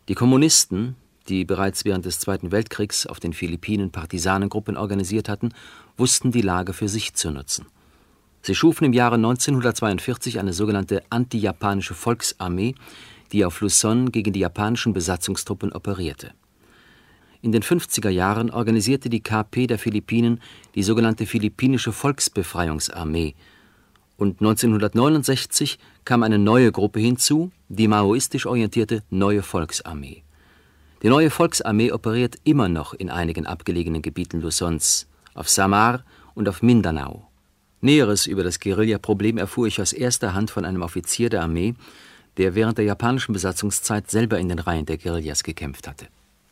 [0.08, 0.94] Die Kommunisten,
[1.28, 5.52] die bereits während des Zweiten Weltkriegs auf den Philippinen Partisanengruppen organisiert hatten,
[5.96, 7.66] wussten die Lage für sich zu nutzen.
[8.46, 12.74] Sie schufen im Jahre 1942 eine sogenannte anti-japanische Volksarmee,
[13.32, 16.32] die auf Luzon gegen die japanischen Besatzungstruppen operierte.
[17.40, 20.42] In den 50er Jahren organisierte die KP der Philippinen
[20.74, 23.34] die sogenannte Philippinische Volksbefreiungsarmee
[24.18, 30.22] und 1969 kam eine neue Gruppe hinzu, die maoistisch orientierte Neue Volksarmee.
[31.02, 36.04] Die Neue Volksarmee operiert immer noch in einigen abgelegenen Gebieten Luzons, auf Samar
[36.34, 37.30] und auf Mindanao.
[37.84, 41.74] Näheres über das Guerilla-Problem erfuhr ich aus erster Hand von einem Offizier der Armee,
[42.38, 46.08] der während der japanischen Besatzungszeit selber in den Reihen der Guerillas gekämpft hatte.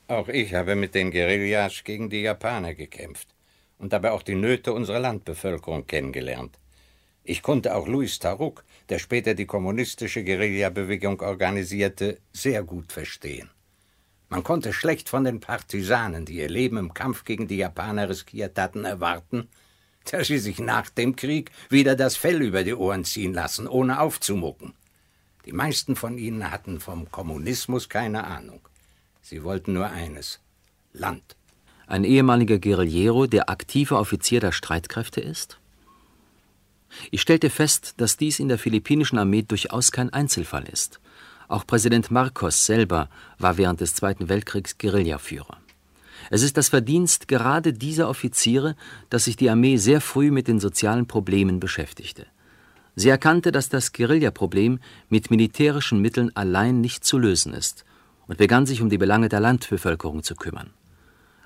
[0.08, 3.28] Auch ich habe mit den Guerillas gegen die Japaner gekämpft
[3.78, 6.58] und dabei auch die Nöte unserer Landbevölkerung kennengelernt.
[7.24, 13.48] Ich konnte auch Louis Taruk, der später die kommunistische Guerillabewegung organisierte, sehr gut verstehen.
[14.28, 18.58] Man konnte schlecht von den Partisanen, die ihr Leben im Kampf gegen die Japaner riskiert
[18.58, 19.48] hatten, erwarten,
[20.10, 24.00] dass sie sich nach dem Krieg wieder das Fell über die Ohren ziehen lassen, ohne
[24.00, 24.74] aufzumucken.
[25.46, 28.60] Die meisten von ihnen hatten vom Kommunismus keine Ahnung.
[29.22, 30.40] Sie wollten nur eines
[30.92, 31.36] Land.
[31.86, 35.58] Ein ehemaliger Guerillero, der aktiver Offizier der Streitkräfte ist?
[37.10, 41.00] Ich stellte fest, dass dies in der philippinischen Armee durchaus kein Einzelfall ist.
[41.48, 45.58] Auch Präsident Marcos selber war während des Zweiten Weltkriegs Guerillaführer.
[46.30, 48.76] Es ist das Verdienst gerade dieser Offiziere,
[49.10, 52.26] dass sich die Armee sehr früh mit den sozialen Problemen beschäftigte.
[52.94, 57.84] Sie erkannte, dass das Guerillaproblem mit militärischen Mitteln allein nicht zu lösen ist
[58.26, 60.70] und begann sich um die Belange der Landbevölkerung zu kümmern.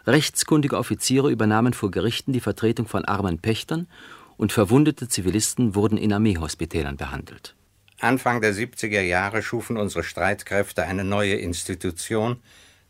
[0.07, 3.89] Rechtskundige Offiziere übernahmen vor Gerichten die Vertretung von armen Pächtern
[4.37, 7.55] und verwundete Zivilisten wurden in Armeehospitälern behandelt.
[7.99, 12.37] Anfang der 70er Jahre schufen unsere Streitkräfte eine neue Institution,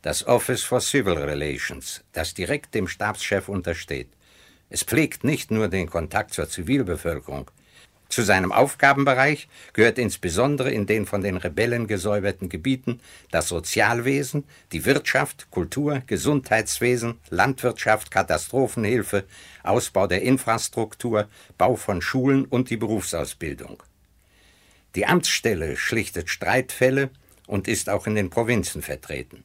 [0.07, 4.07] das Office for Civil Relations, das direkt dem Stabschef untersteht.
[4.71, 7.51] Es pflegt nicht nur den Kontakt zur Zivilbevölkerung,
[8.09, 13.01] zu seinem Aufgabenbereich gehört insbesondere in den von den Rebellen gesäuberten Gebieten
[13.33, 19.25] das Sozialwesen, die Wirtschaft, Kultur, Gesundheitswesen, Landwirtschaft, Katastrophenhilfe,
[19.65, 23.83] Ausbau der Infrastruktur, Bau von Schulen und die Berufsausbildung.
[24.95, 27.11] Die Amtsstelle schlichtet Streitfälle
[27.49, 29.43] und ist auch in den Provinzen vertreten.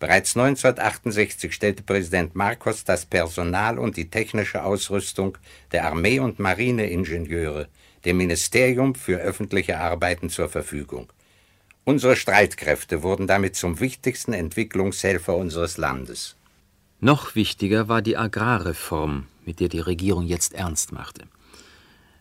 [0.00, 5.36] Bereits 1968 stellte Präsident Marcos das Personal und die technische Ausrüstung
[5.72, 7.68] der Armee- und Marineingenieure
[8.06, 11.12] dem Ministerium für öffentliche Arbeiten zur Verfügung.
[11.84, 16.36] Unsere Streitkräfte wurden damit zum wichtigsten Entwicklungshelfer unseres Landes.
[17.00, 21.24] Noch wichtiger war die Agrarreform, mit der die Regierung jetzt ernst machte.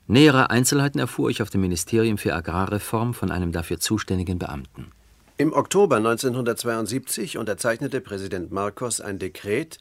[0.08, 4.92] Nähere Einzelheiten erfuhr ich auf dem Ministerium für Agrarreform von einem dafür zuständigen Beamten.
[5.42, 9.78] Im Oktober 1972 unterzeichnete Präsident Marcos ein Dekret,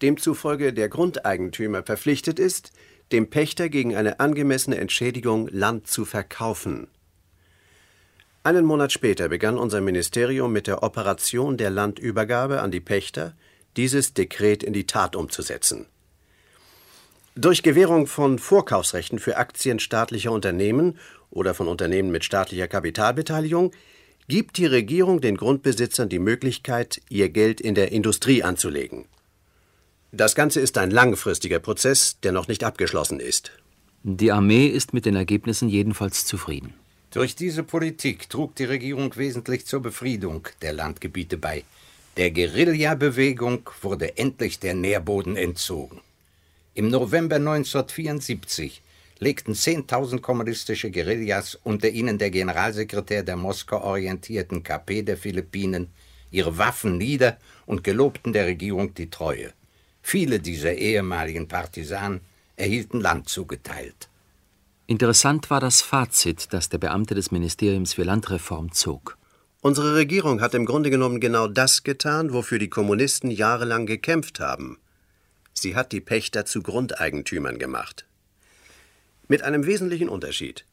[0.00, 2.72] demzufolge der Grundeigentümer verpflichtet ist,
[3.12, 6.88] dem Pächter gegen eine angemessene Entschädigung Land zu verkaufen.
[8.44, 13.34] Einen Monat später begann unser Ministerium mit der Operation der Landübergabe an die Pächter,
[13.76, 15.84] dieses Dekret in die Tat umzusetzen.
[17.34, 23.70] Durch Gewährung von Vorkaufsrechten für Aktien staatlicher Unternehmen oder von Unternehmen mit staatlicher Kapitalbeteiligung
[24.28, 29.04] gibt die Regierung den Grundbesitzern die Möglichkeit, ihr Geld in der Industrie anzulegen.
[30.12, 33.52] Das Ganze ist ein langfristiger Prozess, der noch nicht abgeschlossen ist.
[34.02, 36.74] Die Armee ist mit den Ergebnissen jedenfalls zufrieden.
[37.10, 41.64] Durch diese Politik trug die Regierung wesentlich zur Befriedung der Landgebiete bei.
[42.16, 46.00] Der Guerilla-Bewegung wurde endlich der Nährboden entzogen.
[46.74, 48.82] Im November 1974
[49.18, 55.88] legten 10.000 kommunistische Guerillas, unter ihnen der Generalsekretär der Moskau orientierten KP der Philippinen,
[56.30, 59.52] ihre Waffen nieder und gelobten der Regierung die Treue.
[60.02, 62.20] Viele dieser ehemaligen Partisanen
[62.56, 64.08] erhielten Land zugeteilt.
[64.86, 69.16] Interessant war das Fazit, das der Beamte des Ministeriums für Landreform zog.
[69.62, 74.76] Unsere Regierung hat im Grunde genommen genau das getan, wofür die Kommunisten jahrelang gekämpft haben.
[75.54, 78.04] Sie hat die Pächter zu Grundeigentümern gemacht.
[79.28, 80.66] Mit einem wesentlichen Unterschied.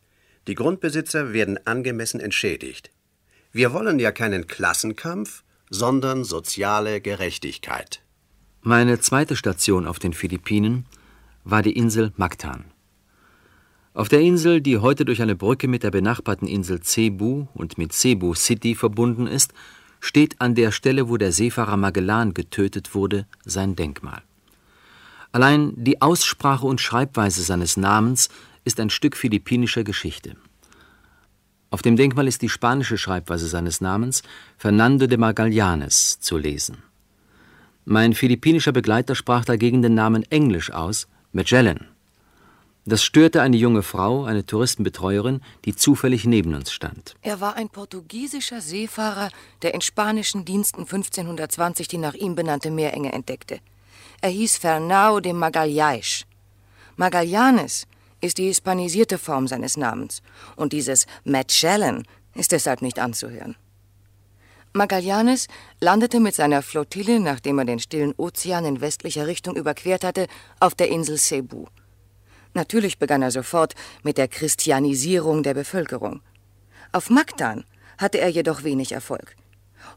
[0.48, 2.92] Die Grundbesitzer werden angemessen entschädigt.
[3.52, 8.02] Wir wollen ja keinen Klassenkampf, sondern soziale Gerechtigkeit.
[8.62, 10.86] Meine zweite Station auf den Philippinen
[11.44, 12.66] war die Insel Mactan.
[13.94, 17.92] Auf der Insel, die heute durch eine Brücke mit der benachbarten Insel Cebu und mit
[17.92, 19.54] Cebu City verbunden ist,
[20.00, 24.22] steht an der Stelle, wo der Seefahrer Magellan getötet wurde, sein Denkmal.
[25.32, 28.30] Allein die Aussprache und Schreibweise seines Namens
[28.66, 30.36] ist ein Stück philippinischer Geschichte.
[31.70, 34.24] Auf dem Denkmal ist die spanische Schreibweise seines Namens,
[34.58, 36.84] Fernando de Magallanes, zu lesen.
[37.86, 41.88] Mein philippinischer Begleiter sprach dagegen den Namen englisch aus, Magellan.
[42.86, 47.16] Das störte eine junge Frau, eine Touristenbetreuerin, die zufällig neben uns stand.
[47.22, 49.30] Er war ein portugiesischer Seefahrer,
[49.62, 53.60] der in spanischen Diensten 1520 die nach ihm benannte Meerenge entdeckte.
[54.24, 56.26] Er hieß Fernao de Magallanes.
[56.96, 57.88] Magallanes
[58.22, 60.22] ist die hispanisierte Form seines Namens
[60.56, 62.04] und dieses Magellan
[62.36, 63.56] ist deshalb nicht anzuhören.
[64.74, 65.48] Magallanes
[65.80, 70.28] landete mit seiner Flottille, nachdem er den stillen Ozean in westlicher Richtung überquert hatte,
[70.60, 71.66] auf der Insel Cebu.
[72.54, 76.22] Natürlich begann er sofort mit der Christianisierung der Bevölkerung.
[76.92, 77.66] Auf Mactan
[77.98, 79.36] hatte er jedoch wenig Erfolg.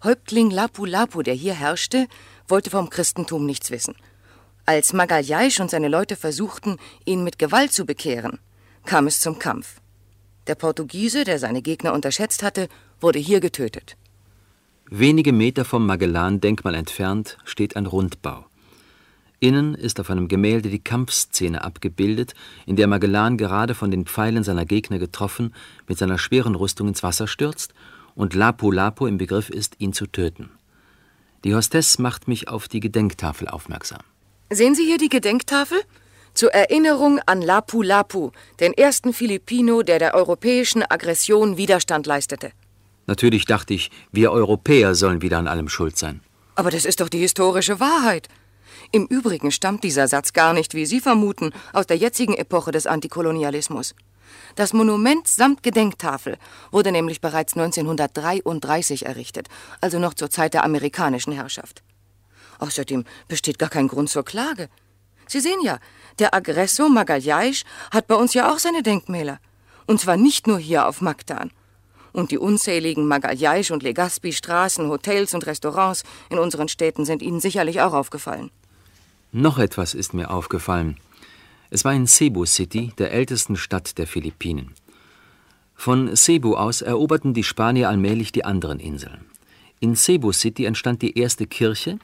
[0.02, 2.08] Häuptling Lapu Lapu, der hier herrschte,
[2.48, 3.94] wollte vom Christentum nichts wissen.
[4.66, 8.38] Als Magallanes und seine Leute versuchten, ihn mit Gewalt zu bekehren,
[8.86, 9.80] kam es zum Kampf.
[10.46, 12.68] Der Portugiese, der seine Gegner unterschätzt hatte,
[13.00, 13.96] wurde hier getötet.
[14.90, 18.46] Wenige Meter vom Magellan-Denkmal entfernt steht ein Rundbau.
[19.40, 24.44] Innen ist auf einem Gemälde die Kampfszene abgebildet, in der Magellan gerade von den Pfeilen
[24.44, 25.54] seiner Gegner getroffen
[25.86, 27.74] mit seiner schweren Rüstung ins Wasser stürzt
[28.14, 30.50] und Lapu Lapu im Begriff ist, ihn zu töten.
[31.44, 34.00] Die Hostess macht mich auf die Gedenktafel aufmerksam.
[34.54, 35.80] Sehen Sie hier die Gedenktafel?
[36.32, 42.52] Zur Erinnerung an Lapu Lapu, den ersten Filipino, der der europäischen Aggression Widerstand leistete.
[43.08, 46.20] Natürlich dachte ich, wir Europäer sollen wieder an allem schuld sein.
[46.54, 48.28] Aber das ist doch die historische Wahrheit.
[48.92, 52.86] Im Übrigen stammt dieser Satz gar nicht, wie Sie vermuten, aus der jetzigen Epoche des
[52.86, 53.96] Antikolonialismus.
[54.54, 56.38] Das Monument samt Gedenktafel
[56.70, 59.48] wurde nämlich bereits 1933 errichtet,
[59.80, 61.83] also noch zur Zeit der amerikanischen Herrschaft.
[62.64, 64.70] Außerdem besteht gar kein Grund zur Klage.
[65.26, 65.78] Sie sehen ja,
[66.18, 69.38] der Aggressor Magallanes hat bei uns ja auch seine Denkmäler.
[69.86, 71.50] Und zwar nicht nur hier auf Magdan.
[72.12, 77.82] Und die unzähligen Magallanes und Legazpi-Straßen, Hotels und Restaurants in unseren Städten sind Ihnen sicherlich
[77.82, 78.50] auch aufgefallen.
[79.30, 80.96] Noch etwas ist mir aufgefallen.
[81.68, 84.72] Es war in Cebu City, der ältesten Stadt der Philippinen.
[85.74, 89.26] Von Cebu aus eroberten die Spanier allmählich die anderen Inseln.
[89.80, 91.98] In Cebu City entstand die erste Kirche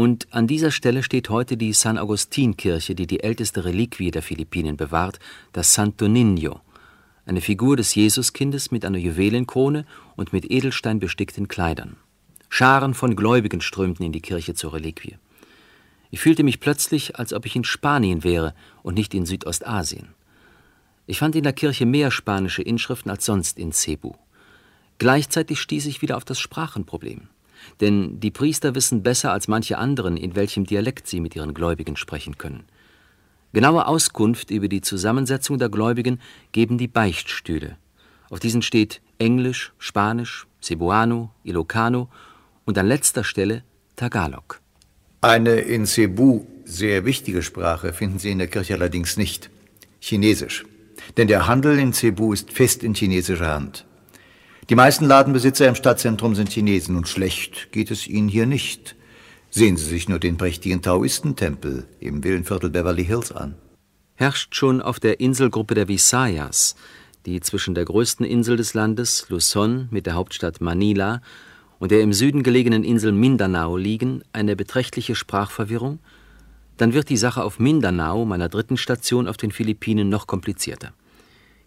[0.00, 4.22] und an dieser Stelle steht heute die San Agustin Kirche, die die älteste Reliquie der
[4.22, 5.18] Philippinen bewahrt,
[5.52, 6.60] das Santo Niño,
[7.26, 9.84] eine Figur des Jesuskindes mit einer Juwelenkrone
[10.16, 11.96] und mit Edelstein bestickten Kleidern.
[12.48, 15.18] Scharen von Gläubigen strömten in die Kirche zur Reliquie.
[16.10, 20.14] Ich fühlte mich plötzlich, als ob ich in Spanien wäre und nicht in Südostasien.
[21.06, 24.14] Ich fand in der Kirche mehr spanische Inschriften als sonst in Cebu.
[24.96, 27.28] Gleichzeitig stieß ich wieder auf das Sprachenproblem.
[27.80, 31.96] Denn die Priester wissen besser als manche anderen, in welchem Dialekt sie mit ihren Gläubigen
[31.96, 32.64] sprechen können.
[33.52, 36.20] Genaue Auskunft über die Zusammensetzung der Gläubigen
[36.52, 37.76] geben die Beichtstühle.
[38.28, 42.08] Auf diesen steht Englisch, Spanisch, Cebuano, Ilocano
[42.64, 43.64] und an letzter Stelle
[43.96, 44.60] Tagalog.
[45.20, 49.50] Eine in Cebu sehr wichtige Sprache finden Sie in der Kirche allerdings nicht.
[50.00, 50.64] Chinesisch.
[51.16, 53.84] Denn der Handel in Cebu ist fest in chinesischer Hand.
[54.70, 58.94] Die meisten Ladenbesitzer im Stadtzentrum sind Chinesen und schlecht geht es ihnen hier nicht.
[59.50, 63.56] Sehen Sie sich nur den prächtigen Taoistentempel im Villenviertel Beverly Hills an.
[64.14, 66.76] Herrscht schon auf der Inselgruppe der Visayas,
[67.26, 71.20] die zwischen der größten Insel des Landes, Luzon, mit der Hauptstadt Manila
[71.80, 75.98] und der im Süden gelegenen Insel Mindanao liegen, eine beträchtliche Sprachverwirrung,
[76.76, 80.92] dann wird die Sache auf Mindanao, meiner dritten Station auf den Philippinen, noch komplizierter.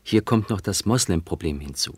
[0.03, 1.97] Hier kommt noch das Moslem-Problem hinzu.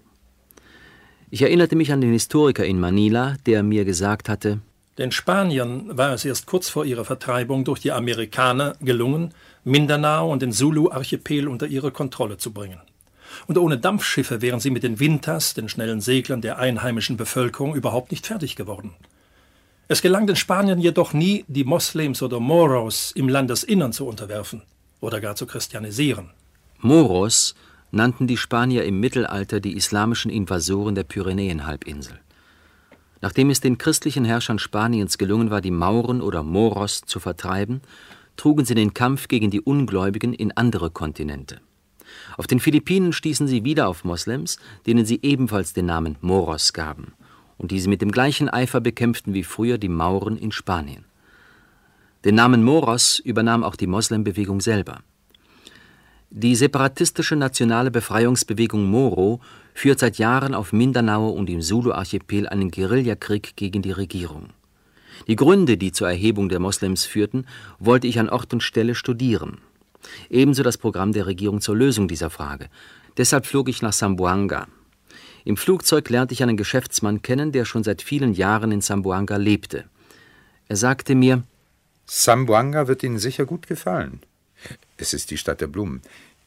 [1.36, 4.62] Ich erinnerte mich an den Historiker in Manila, der mir gesagt hatte,
[4.98, 9.34] den Spaniern war es erst kurz vor ihrer Vertreibung durch die Amerikaner gelungen,
[9.66, 12.80] Mindanao und den Zulu-Archipel unter ihre Kontrolle zu bringen
[13.48, 18.12] und ohne Dampfschiffe wären sie mit den Winters, den schnellen Seglern der einheimischen Bevölkerung, überhaupt
[18.12, 18.94] nicht fertig geworden.
[19.90, 24.62] Es gelang den Spaniern jedoch nie, die Moslems oder Moros im Landesinnern zu unterwerfen
[25.02, 26.30] oder gar zu christianisieren.
[26.80, 27.56] Moros
[27.92, 32.20] nannten die Spanier im Mittelalter die islamischen Invasoren der Pyrenäenhalbinsel.
[33.22, 37.82] Nachdem es den christlichen Herrschern Spaniens gelungen war, die Mauren oder Moros zu vertreiben,
[38.38, 41.62] trugen sie den Kampf gegen die Ungläubigen in andere Kontinente.
[42.38, 47.14] Auf den Philippinen stießen sie wieder auf Moslems, denen sie ebenfalls den Namen Moros gaben.
[47.58, 51.06] und die sie mit dem gleichen Eifer bekämpften wie früher die Mauren in Spanien.
[52.26, 55.00] Den Namen Moros übernahm auch die Moslembewegung selber.
[56.38, 59.40] Die separatistische nationale Befreiungsbewegung Moro
[59.74, 64.50] führt seit Jahren auf Mindanao und im Sulu-Archipel einen Guerillakrieg gegen die Regierung.
[65.30, 67.48] Die Gründe, die zur Erhebung der Moslems führten,
[67.80, 69.60] wollte ich an Ort und Stelle studieren.
[70.30, 72.68] Ebenso das Programm der Regierung zur Lösung dieser Frage.
[73.16, 74.68] Deshalb flog ich nach Sambuanga.
[75.46, 79.86] Im Flugzeug lernte ich einen Geschäftsmann kennen, der schon seit vielen Jahren in Sambuanga lebte.
[80.68, 81.44] Er sagte mir,
[82.06, 84.20] Sambuanga wird Ihnen sicher gut gefallen.
[84.98, 86.02] Es ist die Stadt der Blumen.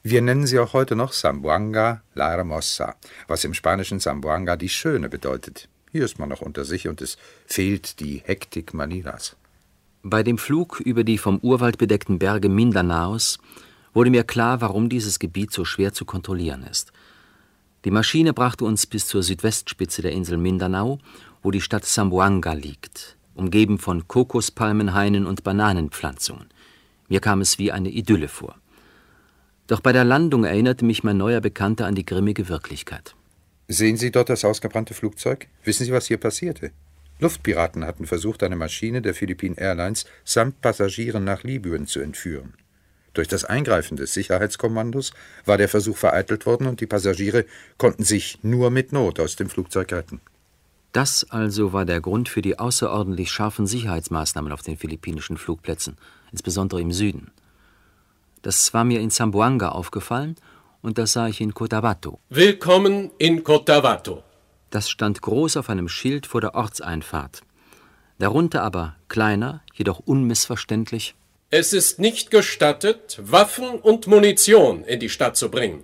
[0.05, 2.95] Wir nennen sie auch heute noch Sambuanga la Hermosa,
[3.27, 5.69] was im spanischen Sambuanga die Schöne bedeutet.
[5.91, 9.37] Hier ist man noch unter sich und es fehlt die Hektik Manilas.
[10.05, 13.39] Bei dem Flug über die vom Urwald bedeckten Berge Mindanaos
[13.93, 16.93] wurde mir klar, warum dieses Gebiet so schwer zu kontrollieren ist.
[17.85, 21.01] Die Maschine brachte uns bis zur Südwestspitze der Insel Mindanao,
[21.43, 26.47] wo die Stadt Sambuanga liegt, umgeben von Kokospalmenhainen und Bananenpflanzungen.
[27.09, 28.57] Mir kam es wie eine Idylle vor.
[29.69, 33.15] Doch bei der Landung erinnerte mich mein neuer Bekannter an die grimmige Wirklichkeit.
[33.69, 35.47] Sehen Sie dort das ausgebrannte Flugzeug?
[35.63, 36.73] Wissen Sie, was hier passierte?
[37.21, 42.55] Luftpiraten hatten versucht, eine Maschine der Philippine Airlines samt Passagieren nach Libyen zu entführen.
[43.13, 45.13] Durch das Eingreifen des Sicherheitskommandos
[45.45, 47.45] war der Versuch vereitelt worden und die Passagiere
[47.77, 50.21] konnten sich nur mit Not aus dem Flugzeug retten.
[50.93, 55.99] Das also war der Grund für die außerordentlich scharfen Sicherheitsmaßnahmen auf den philippinischen Flugplätzen,
[56.33, 57.33] insbesondere im Süden.
[58.43, 60.37] Das war mir in Zamboanga aufgefallen
[60.81, 62.21] und das sah ich in Cotabato.
[62.29, 64.23] Willkommen in Cotabato.
[64.71, 67.43] Das stand groß auf einem Schild vor der Ortseinfahrt.
[68.19, 71.15] Darunter aber kleiner, jedoch unmissverständlich.
[71.51, 75.83] Es ist nicht gestattet, Waffen und Munition in die Stadt zu bringen.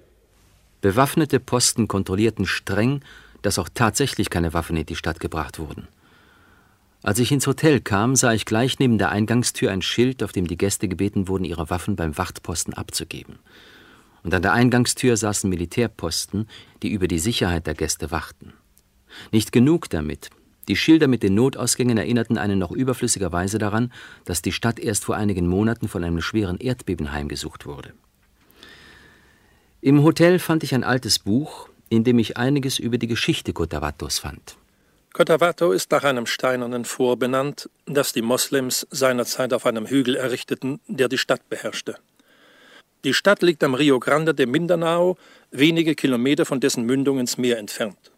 [0.80, 3.02] Bewaffnete Posten kontrollierten streng,
[3.40, 5.88] dass auch tatsächlich keine Waffen in die Stadt gebracht wurden.
[7.04, 10.46] Als ich ins Hotel kam, sah ich gleich neben der Eingangstür ein Schild, auf dem
[10.46, 13.40] die Gäste gebeten wurden, ihre Waffen beim Wachtposten abzugeben.
[14.22, 16.48] Und an der Eingangstür saßen Militärposten,
[16.82, 18.54] die über die Sicherheit der Gäste wachten.
[19.32, 20.30] Nicht genug damit.
[20.66, 23.92] Die Schilder mit den Notausgängen erinnerten einen noch überflüssigerweise daran,
[24.24, 27.92] dass die Stadt erst vor einigen Monaten von einem schweren Erdbeben heimgesucht wurde.
[29.82, 34.20] Im Hotel fand ich ein altes Buch, in dem ich einiges über die Geschichte Cotavatos
[34.20, 34.56] fand.
[35.14, 40.80] Cotabato ist nach einem steinernen Fort benannt, das die Moslems seinerzeit auf einem Hügel errichteten,
[40.88, 41.94] der die Stadt beherrschte.
[43.04, 45.16] Die Stadt liegt am Rio Grande de Mindanao,
[45.52, 48.10] wenige Kilometer von dessen Mündung ins Meer entfernt.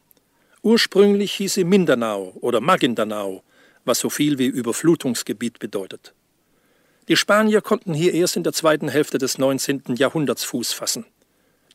[0.63, 3.43] Ursprünglich hieß sie Mindanao oder Magindanao,
[3.85, 6.15] was so viel wie Überflutungsgebiet bedeutet.
[7.09, 9.83] Die Spanier konnten hier erst in der zweiten Hälfte des 19.
[9.97, 11.05] Jahrhunderts Fuß fassen.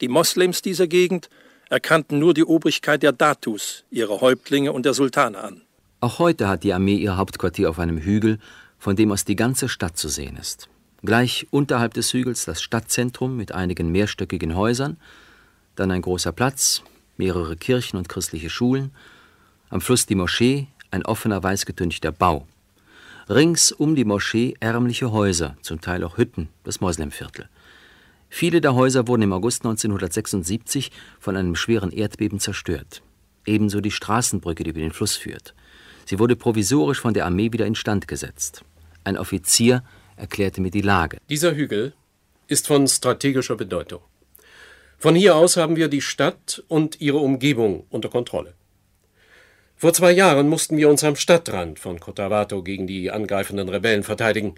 [0.02, 1.30] Die Moslems dieser Gegend
[1.72, 5.62] erkannten nur die Obrigkeit der Datus, ihrer Häuptlinge und der Sultane an.
[6.02, 8.40] Auch heute hat die Armee ihr Hauptquartier auf einem Hügel,
[8.78, 10.68] von dem aus die ganze Stadt zu sehen ist.
[11.02, 14.98] Gleich unterhalb des Hügels das Stadtzentrum mit einigen mehrstöckigen Häusern,
[15.76, 16.84] dann ein großer Platz,
[17.16, 18.92] mehrere Kirchen und christliche Schulen,
[19.70, 22.46] am Fluss die Moschee, ein offener weißgetünchter Bau.
[23.30, 27.48] Rings um die Moschee ärmliche Häuser, zum Teil auch Hütten, das Moslemviertel.
[28.34, 33.04] Viele der Häuser wurden im August 1976 von einem schweren Erdbeben zerstört.
[33.46, 35.54] Ebenso die Straßenbrücke, die über den Fluss führt.
[36.06, 38.64] Sie wurde provisorisch von der Armee wieder instand gesetzt.
[39.04, 39.84] Ein Offizier
[40.16, 41.18] erklärte mir die Lage.
[41.30, 41.94] Dieser Hügel
[42.48, 44.00] ist von strategischer Bedeutung.
[44.98, 48.54] Von hier aus haben wir die Stadt und ihre Umgebung unter Kontrolle.
[49.76, 54.56] Vor zwei Jahren mussten wir uns am Stadtrand von Cotabato gegen die angreifenden Rebellen verteidigen.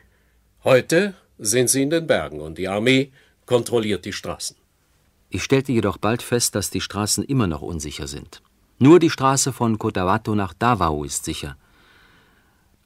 [0.64, 3.12] Heute sind sie in den Bergen und die Armee
[3.46, 4.56] kontrolliert die Straßen.
[5.30, 8.42] Ich stellte jedoch bald fest, dass die Straßen immer noch unsicher sind.
[8.78, 11.58] Nur die Straße von Cotabato nach Davao ist sicher.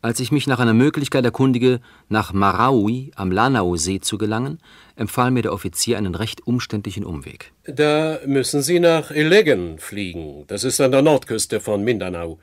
[0.01, 4.59] Als ich mich nach einer Möglichkeit erkundige, nach Maraui am Lanao-See zu gelangen,
[4.95, 7.51] empfahl mir der Offizier einen recht umständlichen Umweg.
[7.65, 10.45] Da müssen Sie nach Elegen fliegen.
[10.47, 12.39] Das ist an der Nordküste von Mindanao.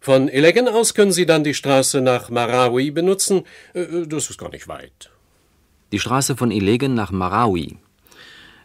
[0.00, 3.44] Von Elegen aus können Sie dann die Straße nach Marawi benutzen.
[3.74, 5.10] Äh, das ist gar nicht weit.
[5.90, 7.78] Die Straße von Ilegen nach Marawi.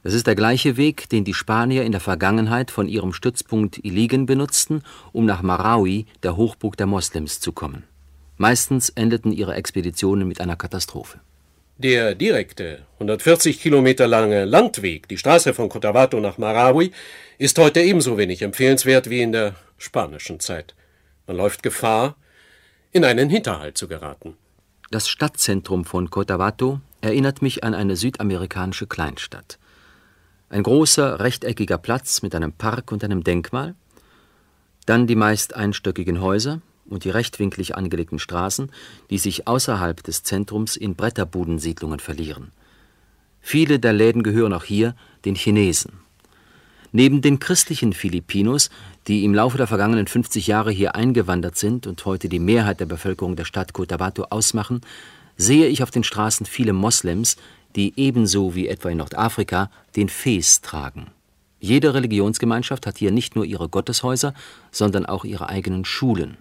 [0.04, 4.26] Das ist der gleiche Weg, den die Spanier in der Vergangenheit von ihrem Stützpunkt Iligen
[4.26, 7.84] benutzten, um nach Marawi, der Hochburg der Moslems, zu kommen.
[8.36, 11.22] Meistens endeten ihre Expeditionen mit einer Katastrophe.
[11.78, 16.92] Der direkte, 140 Kilometer lange Landweg, die Straße von Cotabato nach Marawi,
[17.38, 20.76] ist heute ebenso wenig empfehlenswert wie in der spanischen Zeit.
[21.26, 22.18] Man läuft Gefahr,
[22.92, 24.36] in einen Hinterhalt zu geraten.
[24.92, 29.60] Das Stadtzentrum von Cotabato erinnert mich an eine südamerikanische Kleinstadt.
[30.50, 33.76] Ein großer, rechteckiger Platz mit einem Park und einem Denkmal.
[34.86, 38.72] Dann die meist einstöckigen Häuser und die rechtwinklig angelegten Straßen,
[39.10, 42.52] die sich außerhalb des Zentrums in Bretterbudensiedlungen verlieren.
[43.42, 44.96] Viele der Läden gehören auch hier
[45.26, 46.04] den Chinesen.
[46.94, 48.70] Neben den christlichen Filipinos,
[49.08, 52.86] die im Laufe der vergangenen 50 Jahre hier eingewandert sind und heute die Mehrheit der
[52.86, 54.82] Bevölkerung der Stadt Cotabato ausmachen,
[55.38, 57.38] sehe ich auf den Straßen viele Moslems,
[57.76, 61.08] die ebenso wie etwa in Nordafrika den Fes tragen.
[61.60, 64.34] Jede Religionsgemeinschaft hat hier nicht nur ihre Gotteshäuser,
[64.72, 66.38] sondern auch ihre eigenen Schulen.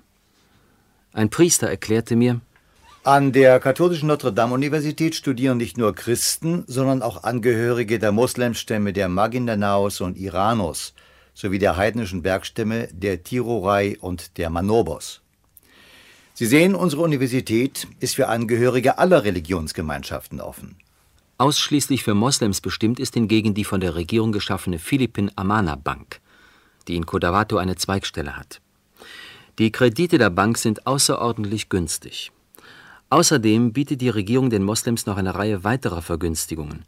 [1.12, 2.40] Ein Priester erklärte mir,
[3.04, 10.00] an der katholischen Notre-Dame-Universität studieren nicht nur Christen, sondern auch Angehörige der Moslemstämme der Magindanaos
[10.00, 10.94] und Iranos
[11.34, 15.21] sowie der heidnischen Bergstämme der Tirorai und der Manobos.
[16.42, 20.74] Sie sehen, unsere Universität ist für Angehörige aller Religionsgemeinschaften offen.
[21.38, 26.20] Ausschließlich für Moslems bestimmt ist hingegen die von der Regierung geschaffene Philippin Amana Bank,
[26.88, 28.60] die in Cotabato eine Zweigstelle hat.
[29.60, 32.32] Die Kredite der Bank sind außerordentlich günstig.
[33.08, 36.84] Außerdem bietet die Regierung den Moslems noch eine Reihe weiterer Vergünstigungen.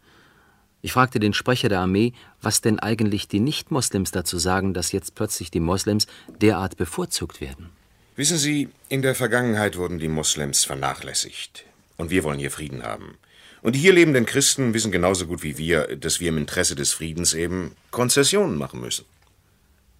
[0.82, 5.14] Ich fragte den Sprecher der Armee, was denn eigentlich die Nicht-Moslems dazu sagen, dass jetzt
[5.14, 6.08] plötzlich die Moslems
[6.40, 7.70] derart bevorzugt werden.
[8.16, 11.64] Wissen Sie, in der Vergangenheit wurden die Moslems vernachlässigt.
[11.96, 13.18] Und wir wollen hier Frieden haben.
[13.60, 16.92] Und die hier lebenden Christen wissen genauso gut wie wir, dass wir im Interesse des
[16.92, 19.04] Friedens eben Konzessionen machen müssen.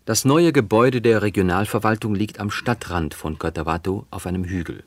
[0.04, 4.84] Das neue Gebäude der Regionalverwaltung liegt am Stadtrand von Cotabato auf einem Hügel.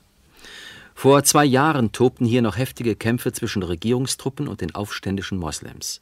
[0.94, 6.00] Vor zwei Jahren tobten hier noch heftige Kämpfe zwischen Regierungstruppen und den aufständischen Moslems.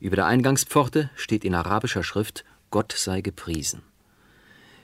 [0.00, 3.82] Über der Eingangspforte steht in arabischer Schrift Gott sei gepriesen.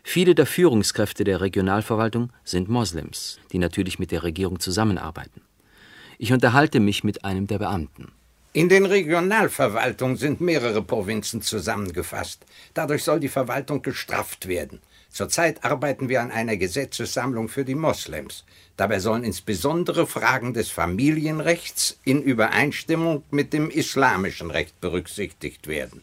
[0.07, 5.41] Viele der Führungskräfte der Regionalverwaltung sind Moslems, die natürlich mit der Regierung zusammenarbeiten.
[6.19, 8.13] Ich unterhalte mich mit einem der Beamten.
[8.53, 12.45] In den Regionalverwaltungen sind mehrere Provinzen zusammengefasst.
[12.75, 14.81] Dadurch soll die Verwaltung gestrafft werden.
[15.11, 18.45] Zurzeit arbeiten wir an einer Gesetzessammlung für die Moslems.
[18.77, 26.03] Dabei sollen insbesondere Fragen des Familienrechts in Übereinstimmung mit dem islamischen Recht berücksichtigt werden.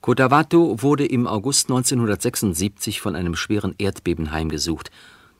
[0.00, 4.90] Cotabato wurde im August 1976 von einem schweren Erdbeben heimgesucht,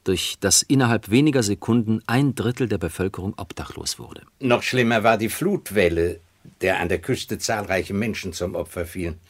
[0.05, 4.23] durch das innerhalb weniger Sekunden ein Drittel der Bevölkerung obdachlos wurde.
[4.41, 6.21] Noch schlimmer war die Flutwelle,
[6.61, 9.21] der an der Küste zahlreiche Menschen zum Opfer fielen.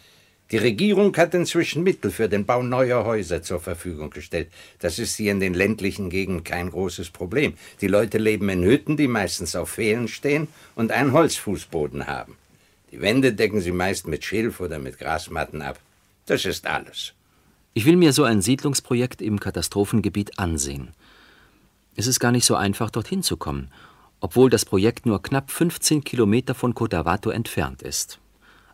[0.50, 4.48] Die Regierung hat inzwischen Mittel für den Bau neuer Häuser zur Verfügung gestellt.
[4.78, 7.52] Das ist hier in den ländlichen Gegenden kein großes Problem.
[7.82, 12.36] Die Leute leben in Hütten, die meistens auf Pfählen stehen und einen Holzfußboden haben.
[12.90, 15.78] Die Wände decken sie meist mit Schilf oder mit Grasmatten ab.
[16.26, 17.12] Das ist alles.
[17.74, 20.88] Ich will mir so ein Siedlungsprojekt im Katastrophengebiet ansehen.
[21.96, 23.70] Es ist gar nicht so einfach, dorthin zu kommen,
[24.20, 28.18] obwohl das Projekt nur knapp 15 Kilometer von Cotabato entfernt ist.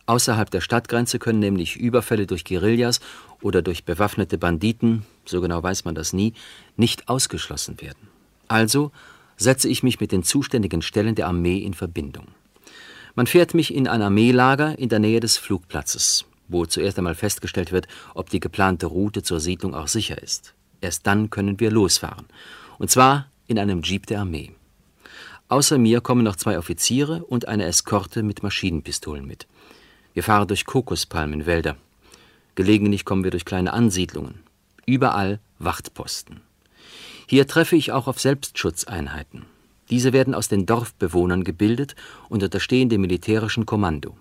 [0.05, 2.99] Außerhalb der Stadtgrenze können nämlich Überfälle durch Guerillas
[3.41, 6.33] oder durch bewaffnete Banditen, so genau weiß man das nie,
[6.77, 8.07] nicht ausgeschlossen werden.
[8.47, 8.91] Also
[9.37, 12.27] setze ich mich mit den zuständigen Stellen der Armee in Verbindung.
[13.15, 17.71] Man fährt mich in ein Armeelager in der Nähe des Flugplatzes, wo zuerst einmal festgestellt
[17.71, 20.53] wird, ob die geplante Route zur Siedlung auch sicher ist.
[20.81, 22.25] Erst dann können wir losfahren.
[22.77, 24.51] Und zwar in einem Jeep der Armee.
[25.47, 29.47] Außer mir kommen noch zwei Offiziere und eine Eskorte mit Maschinenpistolen mit.
[30.13, 31.77] Wir fahren durch Kokospalmenwälder.
[32.55, 34.39] Gelegentlich kommen wir durch kleine Ansiedlungen.
[34.85, 36.41] Überall Wachtposten.
[37.27, 39.45] Hier treffe ich auch auf Selbstschutzeinheiten.
[39.89, 41.95] Diese werden aus den Dorfbewohnern gebildet
[42.29, 44.17] und unterstehen dem militärischen Kommando.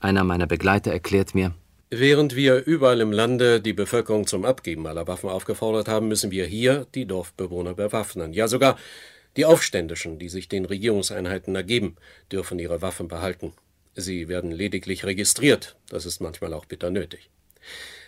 [0.00, 1.54] Einer meiner Begleiter erklärt mir,
[1.94, 6.46] Während wir überall im Lande die Bevölkerung zum Abgeben aller Waffen aufgefordert haben, müssen wir
[6.46, 8.32] hier die Dorfbewohner bewaffnen.
[8.32, 8.78] Ja, sogar
[9.36, 11.96] die Aufständischen, die sich den Regierungseinheiten ergeben,
[12.32, 13.52] dürfen ihre Waffen behalten.
[13.94, 17.28] Sie werden lediglich registriert, das ist manchmal auch bitter nötig.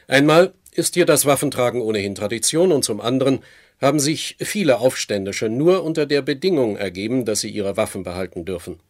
[0.09, 3.41] Einmal ist hier das Waffentragen ohnehin Tradition und zum anderen
[3.81, 8.81] haben sich viele Aufständische nur unter der Bedingung ergeben, dass sie ihre Waffen behalten dürfen.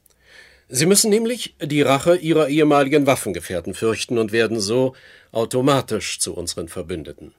[0.69, 4.95] Sie müssen nämlich die Rache ihrer ehemaligen Waffengefährten fürchten und werden so
[5.33, 7.35] automatisch zu unseren Verbündeten.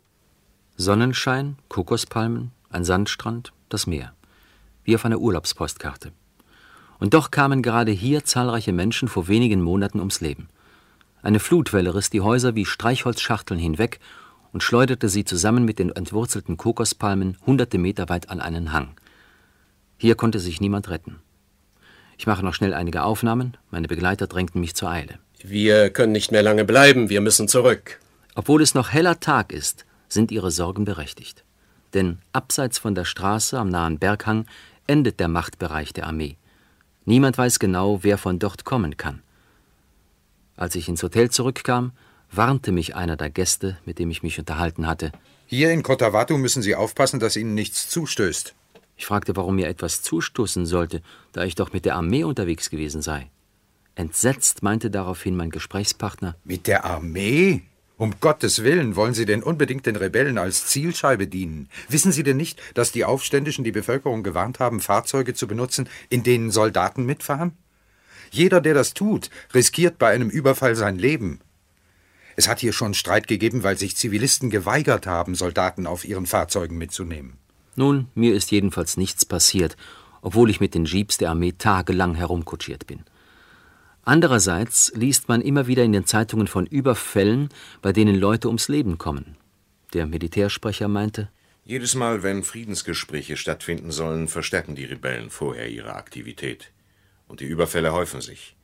[0.78, 4.14] Sonnenschein, Kokospalmen, ein Sandstrand, das Meer.
[4.84, 6.12] Wie auf einer Urlaubspostkarte.
[7.00, 10.50] Und doch kamen gerade hier zahlreiche Menschen vor wenigen Monaten ums Leben.
[11.24, 14.00] Eine Flutwelle riss die Häuser wie Streichholzschachteln hinweg
[14.56, 18.96] und schleuderte sie zusammen mit den entwurzelten Kokospalmen hunderte Meter weit an einen Hang.
[19.98, 21.20] Hier konnte sich niemand retten.
[22.18, 25.20] Ich mache noch schnell einige Aufnahmen, meine Begleiter drängten mich zur Eile.
[25.44, 28.00] Wir können nicht mehr lange bleiben, wir müssen zurück.
[28.34, 31.44] Obwohl es noch heller Tag ist, sind ihre Sorgen berechtigt.
[31.94, 34.46] Denn abseits von der Straße am nahen Berghang
[34.88, 36.38] endet der Machtbereich der Armee.
[37.04, 39.22] Niemand weiß genau, wer von dort kommen kann.
[40.56, 41.92] Als ich ins Hotel zurückkam,
[42.32, 45.12] warnte mich einer der Gäste, mit dem ich mich unterhalten hatte.
[45.48, 48.56] Hier in Cotabato müssen Sie aufpassen, dass Ihnen nichts zustößt.
[48.98, 51.02] Ich fragte, warum mir etwas zustoßen sollte,
[51.34, 53.30] da ich doch mit der Armee unterwegs gewesen sei.
[53.96, 56.36] Entsetzt meinte daraufhin mein Gesprächspartner.
[56.44, 57.64] Mit der Armee?
[57.98, 61.70] Um Gottes Willen, wollen Sie denn unbedingt den Rebellen als Zielscheibe dienen?
[61.88, 66.24] Wissen Sie denn nicht, dass die Aufständischen die Bevölkerung gewarnt haben, Fahrzeuge zu benutzen, in
[66.24, 67.54] denen Soldaten mitfahren?
[68.32, 71.40] Jeder, der das tut, riskiert bei einem Überfall sein Leben.
[72.36, 76.78] Es hat hier schon Streit gegeben, weil sich Zivilisten geweigert haben, Soldaten auf ihren Fahrzeugen
[76.78, 77.38] mitzunehmen.
[77.76, 79.78] Nun, mir ist jedenfalls nichts passiert,
[80.22, 83.04] obwohl ich mit den Jeeps der Armee tagelang herumkutschiert bin.
[84.04, 87.50] Andererseits liest man immer wieder in den Zeitungen von Überfällen,
[87.82, 89.38] bei denen Leute ums Leben kommen.
[89.94, 91.30] Der Militärsprecher meinte,
[91.68, 96.72] jedes Mal, wenn Friedensgespräche stattfinden sollen, verstärken die Rebellen vorher ihre Aktivität.
[97.28, 98.55] Und die Überfälle häufen sich.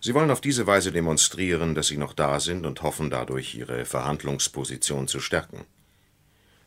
[0.00, 3.84] Sie wollen auf diese Weise demonstrieren, dass sie noch da sind und hoffen dadurch, ihre
[3.84, 5.64] Verhandlungsposition zu stärken.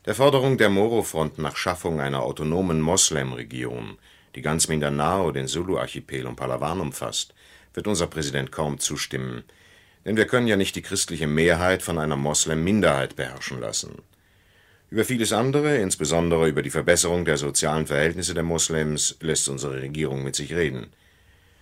[0.06, 3.98] Der Forderung der Moro-Front nach Schaffung einer autonomen Moslem-Region,
[4.36, 7.34] die ganz Mindanao, den Sulu-Archipel und Palawan umfasst,
[7.74, 9.44] wird unser Präsident kaum zustimmen,
[10.06, 14.02] denn wir können ja nicht die christliche Mehrheit von einer Moslem-Minderheit beherrschen lassen.
[14.90, 20.24] Über vieles andere, insbesondere über die Verbesserung der sozialen Verhältnisse der Moslems, lässt unsere Regierung
[20.24, 20.88] mit sich reden.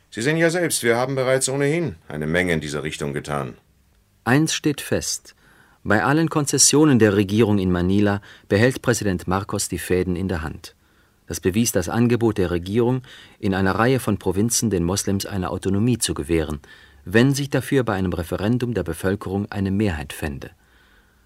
[0.09, 3.55] Sie sehen ja selbst, wir haben bereits ohnehin eine Menge in dieser Richtung getan.
[4.23, 5.35] Eins steht fest.
[5.83, 10.75] Bei allen Konzessionen der Regierung in Manila behält Präsident Marcos die Fäden in der Hand.
[11.27, 13.01] Das bewies das Angebot der Regierung,
[13.39, 16.59] in einer Reihe von Provinzen den Moslems eine Autonomie zu gewähren,
[17.05, 20.51] wenn sich dafür bei einem Referendum der Bevölkerung eine Mehrheit fände.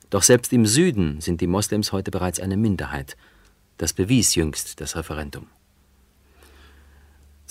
[0.10, 3.16] Doch selbst im Süden sind die Moslems heute bereits eine Minderheit.
[3.78, 5.48] Das bewies jüngst das Referendum.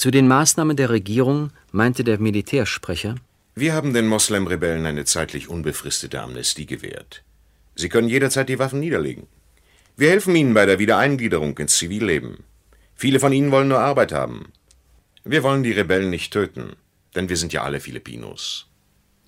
[0.01, 3.17] Zu den Maßnahmen der Regierung meinte der Militärsprecher,
[3.55, 7.23] wir haben den Moslem-Rebellen eine zeitlich unbefristete Amnestie gewährt.
[7.75, 9.27] Sie können jederzeit die Waffen niederlegen.
[9.99, 12.45] Wir helfen ihnen bei der Wiedereingliederung ins Zivilleben.
[12.95, 14.47] Viele von ihnen wollen nur Arbeit haben.
[15.25, 16.77] Wir wollen die Rebellen nicht töten,
[17.15, 18.69] denn wir sind ja alle Filipinos.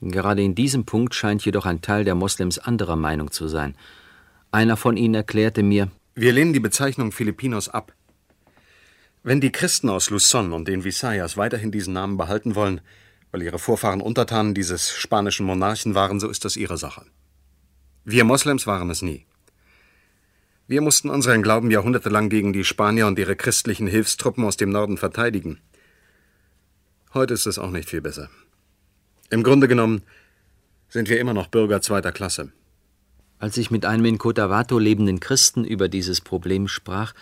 [0.01, 3.77] Gerade in diesem Punkt scheint jedoch ein Teil der Moslems anderer Meinung zu sein.
[4.53, 7.93] Einer von ihnen erklärte mir, wir lehnen die Bezeichnung Filipinos ab.
[9.25, 12.81] Wenn die Christen aus Luzon und den Visayas weiterhin diesen Namen behalten wollen,
[13.31, 17.07] weil ihre Vorfahren Untertanen dieses spanischen Monarchen waren, so ist das ihre Sache.
[18.05, 19.27] Wir Moslems waren es nie.
[20.66, 24.99] Wir mussten unseren Glauben jahrhundertelang gegen die Spanier und ihre christlichen Hilfstruppen aus dem Norden
[24.99, 25.61] verteidigen.
[27.14, 28.29] Heute ist es auch nicht viel besser.
[29.31, 30.03] Im Grunde genommen
[30.89, 32.53] sind wir immer noch Bürger zweiter Klasse.
[33.39, 37.14] Als ich mit einem in Cotabato lebenden Christen über dieses Problem sprach,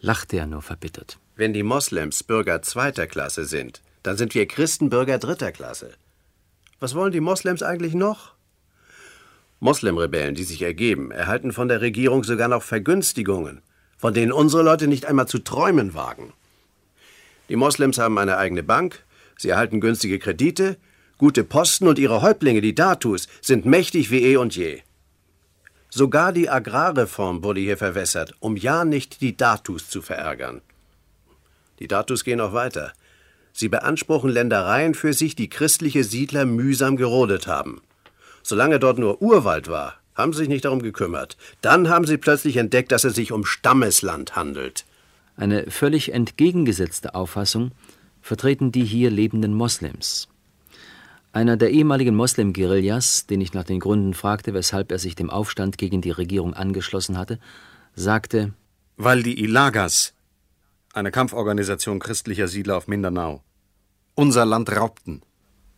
[0.00, 1.18] lachte er nur verbittert.
[1.38, 5.92] Wenn die Moslems Bürger zweiter Klasse sind, dann sind wir Christen Bürger dritter Klasse.
[6.80, 8.32] Was wollen die Moslems eigentlich noch?
[9.60, 13.62] Moslemrebellen, die sich ergeben, erhalten von der Regierung sogar noch Vergünstigungen,
[13.96, 16.32] von denen unsere Leute nicht einmal zu träumen wagen.
[17.48, 19.04] Die Moslems haben eine eigene Bank,
[19.36, 20.76] sie erhalten günstige Kredite,
[21.18, 24.82] gute Posten und ihre Häuptlinge, die Datus, sind mächtig wie eh und je.
[25.88, 30.62] Sogar die Agrarreform wurde hier verwässert, um ja nicht die Datus zu verärgern.
[31.78, 32.92] Die Datus gehen auch weiter.
[33.52, 37.82] Sie beanspruchen Ländereien für sich, die christliche Siedler mühsam gerodet haben.
[38.42, 41.36] Solange dort nur Urwald war, haben sie sich nicht darum gekümmert.
[41.60, 44.84] Dann haben sie plötzlich entdeckt, dass es sich um Stammesland handelt.
[45.36, 47.72] Eine völlig entgegengesetzte Auffassung
[48.20, 50.28] vertreten die hier lebenden Moslems.
[51.32, 55.78] Einer der ehemaligen Moslem-Guerillas, den ich nach den Gründen fragte, weshalb er sich dem Aufstand
[55.78, 57.38] gegen die Regierung angeschlossen hatte,
[57.94, 58.54] sagte:
[58.96, 60.14] Weil die Ilagas,
[60.98, 63.42] eine Kampforganisation christlicher Siedler auf Mindanao,
[64.14, 65.22] unser Land raubten.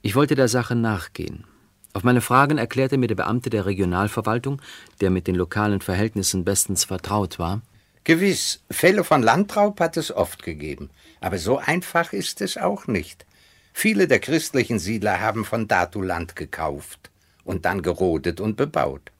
[0.03, 1.45] Ich wollte der Sache nachgehen.
[1.93, 4.62] Auf meine Fragen erklärte mir der Beamte der Regionalverwaltung,
[5.01, 7.62] der mit den lokalen Verhältnissen bestens vertraut war,
[8.05, 10.89] Gewiss, Fälle von Landraub hat es oft gegeben,
[11.21, 13.27] aber so einfach ist es auch nicht.
[13.75, 17.11] Viele der christlichen Siedler haben von Datu Land gekauft
[17.45, 19.12] und dann gerodet und bebaut.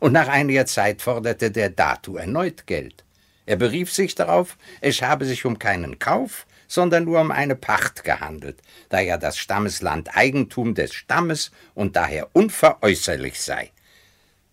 [0.00, 3.04] Und nach einiger Zeit forderte der Datu erneut Geld.
[3.46, 8.04] Er berief sich darauf, es habe sich um keinen Kauf, sondern nur um eine Pacht
[8.04, 13.70] gehandelt, da ja das Stammesland Eigentum des Stammes und daher unveräußerlich sei.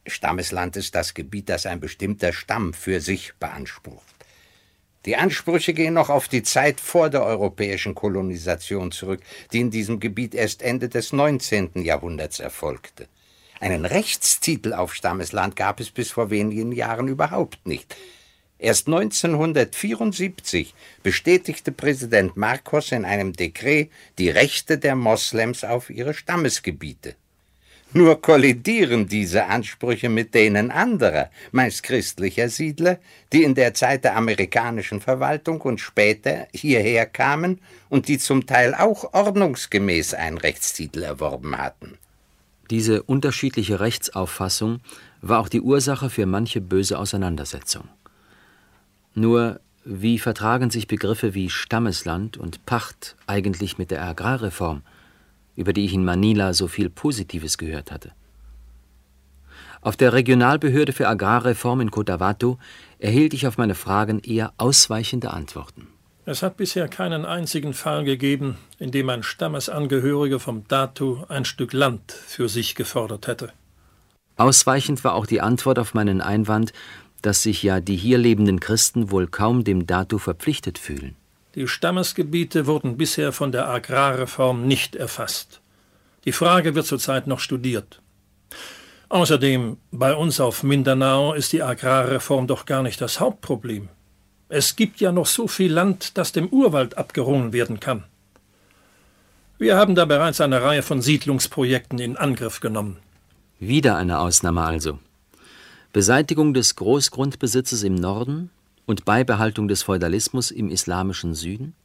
[0.05, 4.03] Stammesland ist das Gebiet, das ein bestimmter Stamm für sich beansprucht.
[5.05, 9.21] Die Ansprüche gehen noch auf die Zeit vor der europäischen Kolonisation zurück,
[9.53, 11.83] die in diesem Gebiet erst Ende des 19.
[11.83, 13.07] Jahrhunderts erfolgte.
[13.61, 17.95] Einen Rechtstitel auf Stammesland gab es bis vor wenigen Jahren überhaupt nicht.
[18.60, 27.16] Erst 1974 bestätigte Präsident Marcos in einem Dekret die Rechte der Moslems auf ihre Stammesgebiete.
[27.93, 32.99] Nur kollidieren diese Ansprüche mit denen anderer, meist christlicher Siedler,
[33.34, 38.76] die in der Zeit der amerikanischen Verwaltung und später hierher kamen und die zum Teil
[38.76, 41.97] auch ordnungsgemäß einen Rechtstitel erworben hatten.
[42.70, 44.82] Diese unterschiedliche Rechtsauffassung
[45.22, 47.88] war auch die Ursache für manche böse Auseinandersetzung.
[49.16, 54.84] Nur wie vertragen sich Begriffe wie Stammesland und Pacht eigentlich mit der Agrarreform?
[55.60, 58.14] über die ich in Manila so viel Positives gehört hatte.
[59.82, 62.57] Auf der Regionalbehörde für Agrarreform in Cotabato
[62.97, 65.88] erhielt ich auf meine Fragen eher ausweichende Antworten.
[66.26, 71.74] Es hat bisher keinen einzigen Fall gegeben, in dem ein Stammesangehöriger vom Datu ein Stück
[71.74, 73.51] Land für sich gefordert hätte.
[74.38, 76.72] Ausweichend war auch die Antwort auf meinen Einwand,
[77.22, 81.15] dass sich ja die hier lebenden Christen wohl kaum dem Datu verpflichtet fühlen.
[81.55, 85.61] Die Stammesgebiete wurden bisher von der Agrarreform nicht erfasst.
[86.26, 88.01] Die Frage wird zurzeit noch studiert.
[89.09, 93.89] Außerdem, bei uns auf Mindanao ist die Agrarreform doch gar nicht das Hauptproblem.
[94.49, 98.03] Es gibt ja noch so viel Land, das dem Urwald abgerungen werden kann.
[99.57, 102.97] Wir haben da bereits eine Reihe von Siedlungsprojekten in Angriff genommen.
[103.59, 104.99] Wieder eine Ausnahme also.
[105.91, 108.51] Beseitigung des Großgrundbesitzes im Norden,
[108.89, 111.75] und Beibehaltung des Feudalismus im islamischen Süden?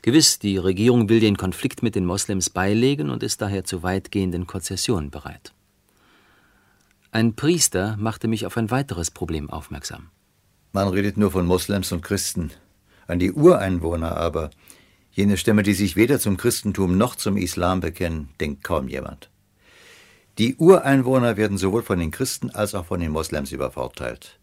[0.00, 4.46] Gewiss, die Regierung will den Konflikt mit den Moslems beilegen und ist daher zu weitgehenden
[4.46, 5.52] Konzessionen bereit.
[7.12, 10.08] Ein Priester machte mich auf ein weiteres Problem aufmerksam.
[10.72, 12.50] Man redet nur von Moslems und Christen.
[13.06, 14.50] An die Ureinwohner aber,
[15.12, 19.28] jene Stämme, die sich weder zum Christentum noch zum Islam bekennen, denkt kaum jemand.
[20.38, 24.38] Die Ureinwohner werden sowohl von den Christen als auch von den Moslems übervorteilt.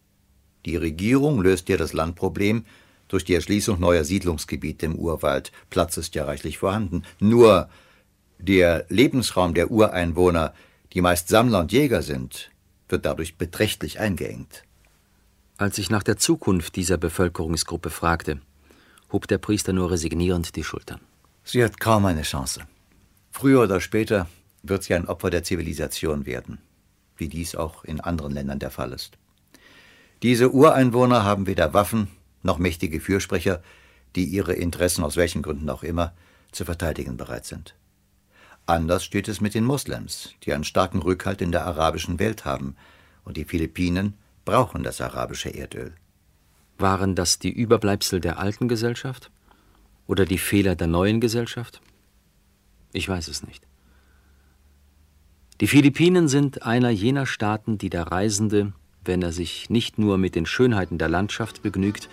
[0.66, 2.66] Die Regierung löst ja das Landproblem
[3.08, 5.52] durch die Erschließung neuer Siedlungsgebiete im Urwald.
[5.70, 7.04] Platz ist ja reichlich vorhanden.
[7.20, 7.70] Nur
[8.38, 10.54] der Lebensraum der Ureinwohner,
[10.94, 12.52] die meist Sammler und Jäger sind,
[12.90, 14.64] wird dadurch beträchtlich eingeengt.
[15.58, 18.42] Als ich nach der Zukunft dieser Bevölkerungsgruppe fragte,
[19.12, 21.00] hob der Priester nur resignierend die Schultern.
[21.44, 22.62] Sie hat kaum eine Chance.
[23.32, 24.28] Früher oder später
[24.64, 26.60] wird sie ein Opfer der Zivilisation werden,
[27.16, 29.18] wie dies auch in anderen Ländern der Fall ist.
[30.24, 32.08] Diese Ureinwohner haben weder Waffen
[32.44, 33.62] noch mächtige Fürsprecher,
[34.16, 36.14] die ihre Interessen aus welchen Gründen auch immer
[36.52, 37.76] zu verteidigen bereit sind.
[38.66, 42.76] Anders steht es mit den Moslems, die einen starken Rückhalt in der arabischen Welt haben,
[43.24, 44.14] und die Philippinen
[44.46, 45.94] brauchen das arabische Erdöl.
[46.78, 49.30] Waren das die Überbleibsel der alten Gesellschaft
[50.06, 51.82] oder die Fehler der neuen Gesellschaft?
[52.94, 53.64] Ich weiß es nicht.
[55.60, 58.74] Die Philippinen sind einer jener Staaten, die der Reisende
[59.08, 62.10] wenn er sich nicht nur mit den Schönheiten der Landschaft begnügt,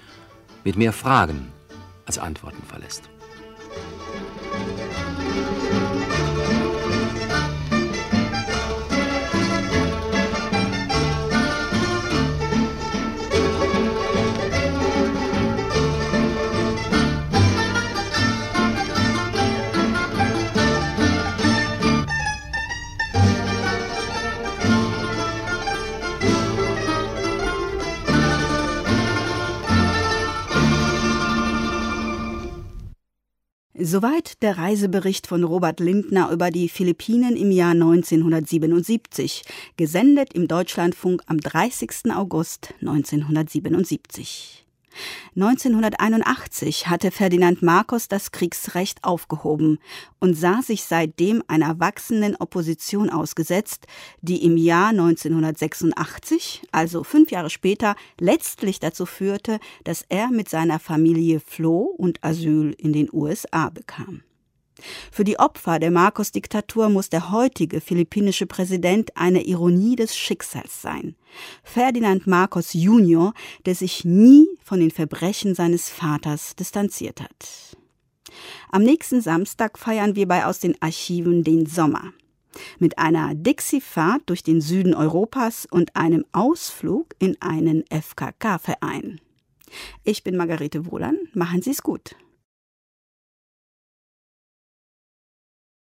[0.65, 1.49] mit mehr Fragen
[2.07, 3.11] als Antworten verlässt.
[33.87, 39.43] Soweit der Reisebericht von Robert Lindner über die Philippinen im Jahr 1977,
[39.77, 42.11] gesendet im Deutschlandfunk am 30.
[42.15, 44.64] August 1977.
[45.37, 49.79] 1981 hatte Ferdinand Marcos das Kriegsrecht aufgehoben
[50.21, 53.87] und sah sich seitdem einer wachsenden Opposition ausgesetzt,
[54.21, 60.79] die im Jahr 1986, also fünf Jahre später, letztlich dazu führte, dass er mit seiner
[60.79, 64.23] Familie floh und Asyl in den USA bekam.
[65.11, 71.17] Für die Opfer der Marcos-Diktatur muss der heutige philippinische Präsident eine Ironie des Schicksals sein.
[71.63, 73.33] Ferdinand Marcos Jr.,
[73.67, 77.77] der sich nie von den Verbrechen seines Vaters distanziert hat.
[78.71, 82.13] Am nächsten Samstag feiern wir bei Aus den Archiven den Sommer.
[82.79, 89.21] Mit einer Dixie-Fahrt durch den Süden Europas und einem Ausflug in einen FKK-Verein.
[90.05, 91.19] Ich bin Margarete Wohlan.
[91.33, 92.15] Machen Sie es gut.